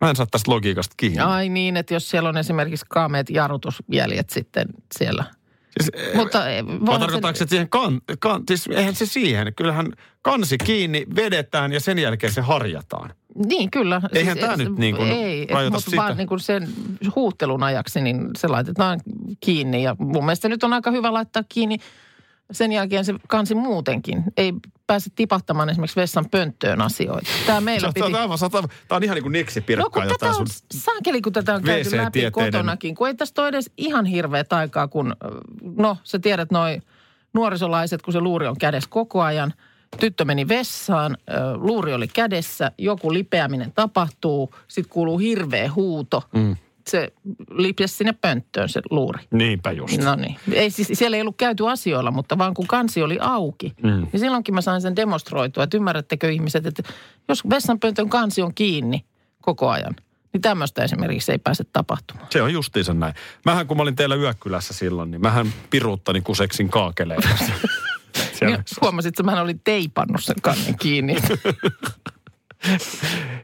Mä 0.00 0.10
en 0.10 0.16
saa 0.16 0.26
tästä 0.30 0.50
logiikasta 0.50 0.94
kiinni. 0.96 1.18
Ai 1.18 1.48
niin, 1.48 1.76
että 1.76 1.94
jos 1.94 2.10
siellä 2.10 2.28
on 2.28 2.36
esimerkiksi 2.36 2.86
kaameet 2.88 3.30
jarrutusjäljet 3.30 4.30
sitten 4.30 4.68
siellä. 4.98 5.24
Siis, 5.80 6.14
Mutta 6.14 6.50
eh, 6.50 6.66
Vai 6.66 6.80
voihan 6.80 7.00
tarkoittaako 7.00 7.36
se, 7.36 7.44
että 7.44 7.50
siihen 7.50 7.68
kan, 7.68 8.00
kan, 8.20 8.42
siis 8.48 8.66
eihän 8.66 8.94
se 8.94 9.06
siihen. 9.06 9.54
Kyllähän 9.56 9.92
kansi 10.22 10.58
kiinni, 10.58 11.06
vedetään 11.16 11.72
ja 11.72 11.80
sen 11.80 11.98
jälkeen 11.98 12.32
se 12.32 12.40
harjataan. 12.40 13.12
Niin, 13.46 13.70
kyllä. 13.70 14.00
Eihän 14.12 14.38
tää 14.38 14.56
nyt 14.56 14.76
niin 14.78 14.96
kuin 14.96 15.10
ei, 15.10 15.42
et, 15.42 15.50
rajoita 15.50 15.76
mutta 15.76 15.90
sitä. 15.90 16.02
vaan 16.02 16.16
niin 16.16 16.28
kuin 16.28 16.40
sen 16.40 16.68
huuttelun 17.16 17.62
ajaksi, 17.62 18.00
niin 18.00 18.30
se 18.38 18.48
laitetaan 18.48 19.00
kiinni. 19.40 19.82
Ja 19.82 19.96
mun 19.98 20.24
mielestä 20.24 20.48
nyt 20.48 20.64
on 20.64 20.72
aika 20.72 20.90
hyvä 20.90 21.12
laittaa 21.12 21.42
kiinni 21.48 21.78
sen 22.52 22.72
jälkeen 22.72 23.04
se 23.04 23.14
kansi 23.28 23.54
muutenkin. 23.54 24.22
Ei 24.36 24.52
pääse 24.86 25.10
tipahtamaan 25.16 25.68
esimerkiksi 25.68 26.00
vessan 26.00 26.26
pönttöön 26.30 26.80
asioita. 26.80 27.30
Tämä 27.46 27.60
meillä 27.60 27.80
Tämä 27.80 28.06
piti... 28.06 28.16
on, 28.16 28.20
aivan 28.20 28.38
sata, 28.38 28.62
tämä 28.88 28.96
on 28.96 29.04
ihan 29.04 29.14
niin 29.14 29.22
kuin 29.22 29.32
niksi 29.32 29.64
No 29.76 29.90
kun 29.90 30.02
tätä 30.02 30.14
jotain 30.14 30.30
on, 30.30 30.46
sun... 30.46 30.66
saakeli 30.74 31.22
kun 31.22 31.32
tätä 31.32 31.54
on 31.54 31.62
käyty 31.62 31.96
läpi 31.96 32.30
kotonakin, 32.30 32.94
kun 32.94 33.08
ei 33.08 33.14
tästä 33.14 33.42
ole 33.42 33.48
edes 33.48 33.70
ihan 33.76 34.06
hirveät 34.06 34.52
aikaa, 34.52 34.88
kun, 34.88 35.16
no 35.76 35.96
sä 36.04 36.18
tiedät 36.18 36.50
noi 36.50 36.80
nuorisolaiset, 37.32 38.02
kun 38.02 38.12
se 38.12 38.20
luuri 38.20 38.46
on 38.46 38.58
kädessä 38.58 38.90
koko 38.90 39.22
ajan. 39.22 39.54
Tyttö 40.00 40.24
meni 40.24 40.48
vessaan, 40.48 41.16
luuri 41.54 41.94
oli 41.94 42.08
kädessä, 42.08 42.72
joku 42.78 43.12
lipeäminen 43.12 43.72
tapahtuu, 43.72 44.54
sitten 44.68 44.92
kuuluu 44.92 45.18
hirveä 45.18 45.72
huuto. 45.72 46.22
Mm. 46.32 46.56
Se 46.88 47.12
lipesi 47.50 47.96
sinne 47.96 48.12
pönttöön 48.12 48.68
se 48.68 48.80
luuri. 48.90 49.24
Niinpä 49.30 49.72
just. 49.72 49.98
No 49.98 50.14
niin. 50.14 50.36
Ei, 50.52 50.70
siis, 50.70 50.88
siellä 50.92 51.16
ei 51.16 51.20
ollut 51.20 51.36
käyty 51.36 51.68
asioilla, 51.68 52.10
mutta 52.10 52.38
vaan 52.38 52.54
kun 52.54 52.66
kansi 52.66 53.02
oli 53.02 53.18
auki. 53.20 53.72
Mm. 53.82 54.06
Niin 54.12 54.20
silloinkin 54.20 54.54
mä 54.54 54.60
sain 54.60 54.80
sen 54.80 54.96
demonstroitua, 54.96 55.64
että 55.64 55.76
ymmärrättekö 55.76 56.30
ihmiset, 56.30 56.66
että 56.66 56.82
jos 57.28 57.48
vessanpöntön 57.50 58.08
kansi 58.08 58.42
on 58.42 58.54
kiinni 58.54 59.04
koko 59.40 59.68
ajan, 59.68 59.96
niin 60.32 60.40
tämmöistä 60.40 60.84
esimerkiksi 60.84 61.32
ei 61.32 61.38
pääse 61.38 61.64
tapahtumaan. 61.64 62.26
Se 62.30 62.42
on 62.42 62.52
justiinsa 62.52 62.94
näin. 62.94 63.14
Mähän 63.44 63.66
kun 63.66 63.76
mä 63.76 63.82
olin 63.82 63.96
teillä 63.96 64.14
yökylässä 64.14 64.74
silloin, 64.74 65.10
niin 65.10 65.20
mähän 65.20 65.52
piruuttani 65.70 66.20
kuseksin 66.20 66.68
kaakeleita. 66.68 67.28
Siellä. 68.32 68.56
Niin, 68.56 68.64
huomasit, 68.80 69.08
että 69.08 69.22
mä 69.22 69.42
olin 69.42 69.60
teipannut 69.64 70.24
sen 70.24 70.36
kannen 70.42 70.78
kiinni. 70.78 71.16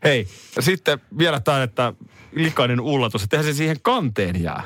Hei, 0.04 0.28
sitten 0.61 1.00
vielä 1.18 1.40
tämä, 1.40 1.62
että 1.62 1.92
likainen 2.35 2.81
ullatus, 2.81 3.23
että 3.23 3.42
se 3.42 3.53
siihen 3.53 3.77
kanteen 3.83 4.42
jää. 4.42 4.62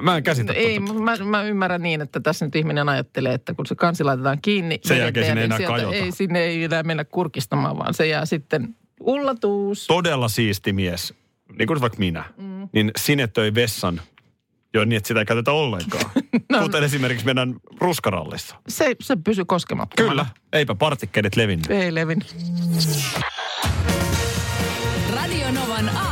Mä- 0.00 0.16
en 0.16 0.22
käsitä 0.22 0.52
No 0.52 0.58
ei, 0.58 0.80
tota. 0.80 1.00
mä, 1.00 1.16
mä 1.16 1.42
ymmärrän 1.42 1.82
niin, 1.82 2.00
että 2.00 2.20
tässä 2.20 2.44
nyt 2.44 2.56
ihminen 2.56 2.88
ajattelee, 2.88 3.34
että 3.34 3.54
kun 3.54 3.66
se 3.66 3.74
kansi 3.74 4.04
laitetaan 4.04 4.38
kiinni. 4.42 4.78
Sen 4.84 4.98
jälkeen 4.98 5.26
sinne 5.26 5.40
ei 5.40 5.48
niin 5.48 5.62
enää 5.62 5.78
sieltä. 5.78 5.96
Ei, 5.96 6.12
sinne 6.12 6.40
ei 6.40 6.64
enää 6.64 6.82
mennä 6.82 7.04
kurkistamaan, 7.04 7.78
vaan 7.78 7.94
se 7.94 8.06
jää 8.06 8.26
sitten 8.26 8.76
ullatuus. 9.00 9.86
Todella 9.86 10.28
siisti 10.28 10.72
mies, 10.72 11.14
niin 11.58 11.66
kuin 11.66 11.80
vaikka 11.80 11.98
minä, 11.98 12.24
mm. 12.36 12.68
niin 12.72 12.90
sinetöi 12.96 13.54
vessan 13.54 14.00
jo 14.74 14.84
niin, 14.84 14.96
että 14.96 15.08
sitä 15.08 15.20
ei 15.20 15.26
käytetä 15.26 15.52
ollenkaan. 15.52 16.10
no. 16.52 16.62
Kuten 16.62 16.84
esimerkiksi 16.84 17.26
meidän 17.26 17.54
ruskarallissa. 17.80 18.56
Se, 18.68 18.96
se 19.00 19.16
pysyy 19.16 19.44
koskemattomana. 19.44 20.10
Kyllä, 20.10 20.26
eipä 20.52 20.74
partikkelit 20.74 21.36
levinnyt. 21.36 21.70
Ei 21.70 21.94
levin. 21.94 22.22
Radio 25.14 25.50
Novan 25.50 25.88
aamu. 25.88 26.11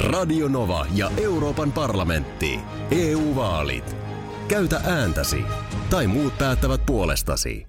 Radio 0.00 0.48
Nova 0.48 0.86
ja 0.94 1.10
Euroopan 1.22 1.72
parlamentti. 1.72 2.60
EU-vaalit. 2.90 3.96
Käytä 4.48 4.80
ääntäsi. 4.84 5.42
Tai 5.90 6.06
muut 6.06 6.38
päättävät 6.38 6.86
puolestasi. 6.86 7.66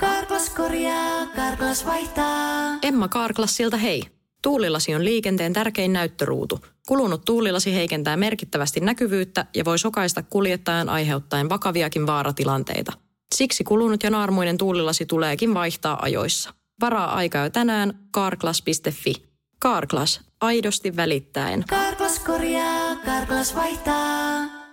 Karklas 0.00 0.50
korjaa, 0.50 1.26
Karklas 1.36 1.86
vaihtaa. 1.86 2.78
Emma 2.82 3.08
Karklassilta 3.08 3.76
hei. 3.76 4.02
Tuulilasi 4.42 4.94
on 4.94 5.04
liikenteen 5.04 5.52
tärkein 5.52 5.92
näyttöruutu. 5.92 6.60
Kulunut 6.88 7.24
tuulilasi 7.24 7.74
heikentää 7.74 8.16
merkittävästi 8.16 8.80
näkyvyyttä 8.80 9.46
ja 9.54 9.64
voi 9.64 9.78
sokaista 9.78 10.22
kuljettajan 10.22 10.88
aiheuttaen 10.88 11.48
vakaviakin 11.48 12.06
vaaratilanteita. 12.06 12.92
Siksi 13.34 13.64
kulunut 13.64 14.02
ja 14.02 14.10
naarmuinen 14.10 14.58
tuulilasi 14.58 15.06
tuleekin 15.06 15.54
vaihtaa 15.54 15.98
ajoissa. 16.02 16.54
Varaa 16.80 17.14
aika 17.14 17.38
jo 17.38 17.50
tänään 17.50 17.98
karklas.fi. 18.10 19.14
Karklas, 19.58 20.20
aidosti 20.44 20.96
välittäen. 20.96 21.64
Karklas 21.68 22.18
korjaa, 22.18 22.96
Karklas 22.96 23.54
vaihtaa. 23.54 24.63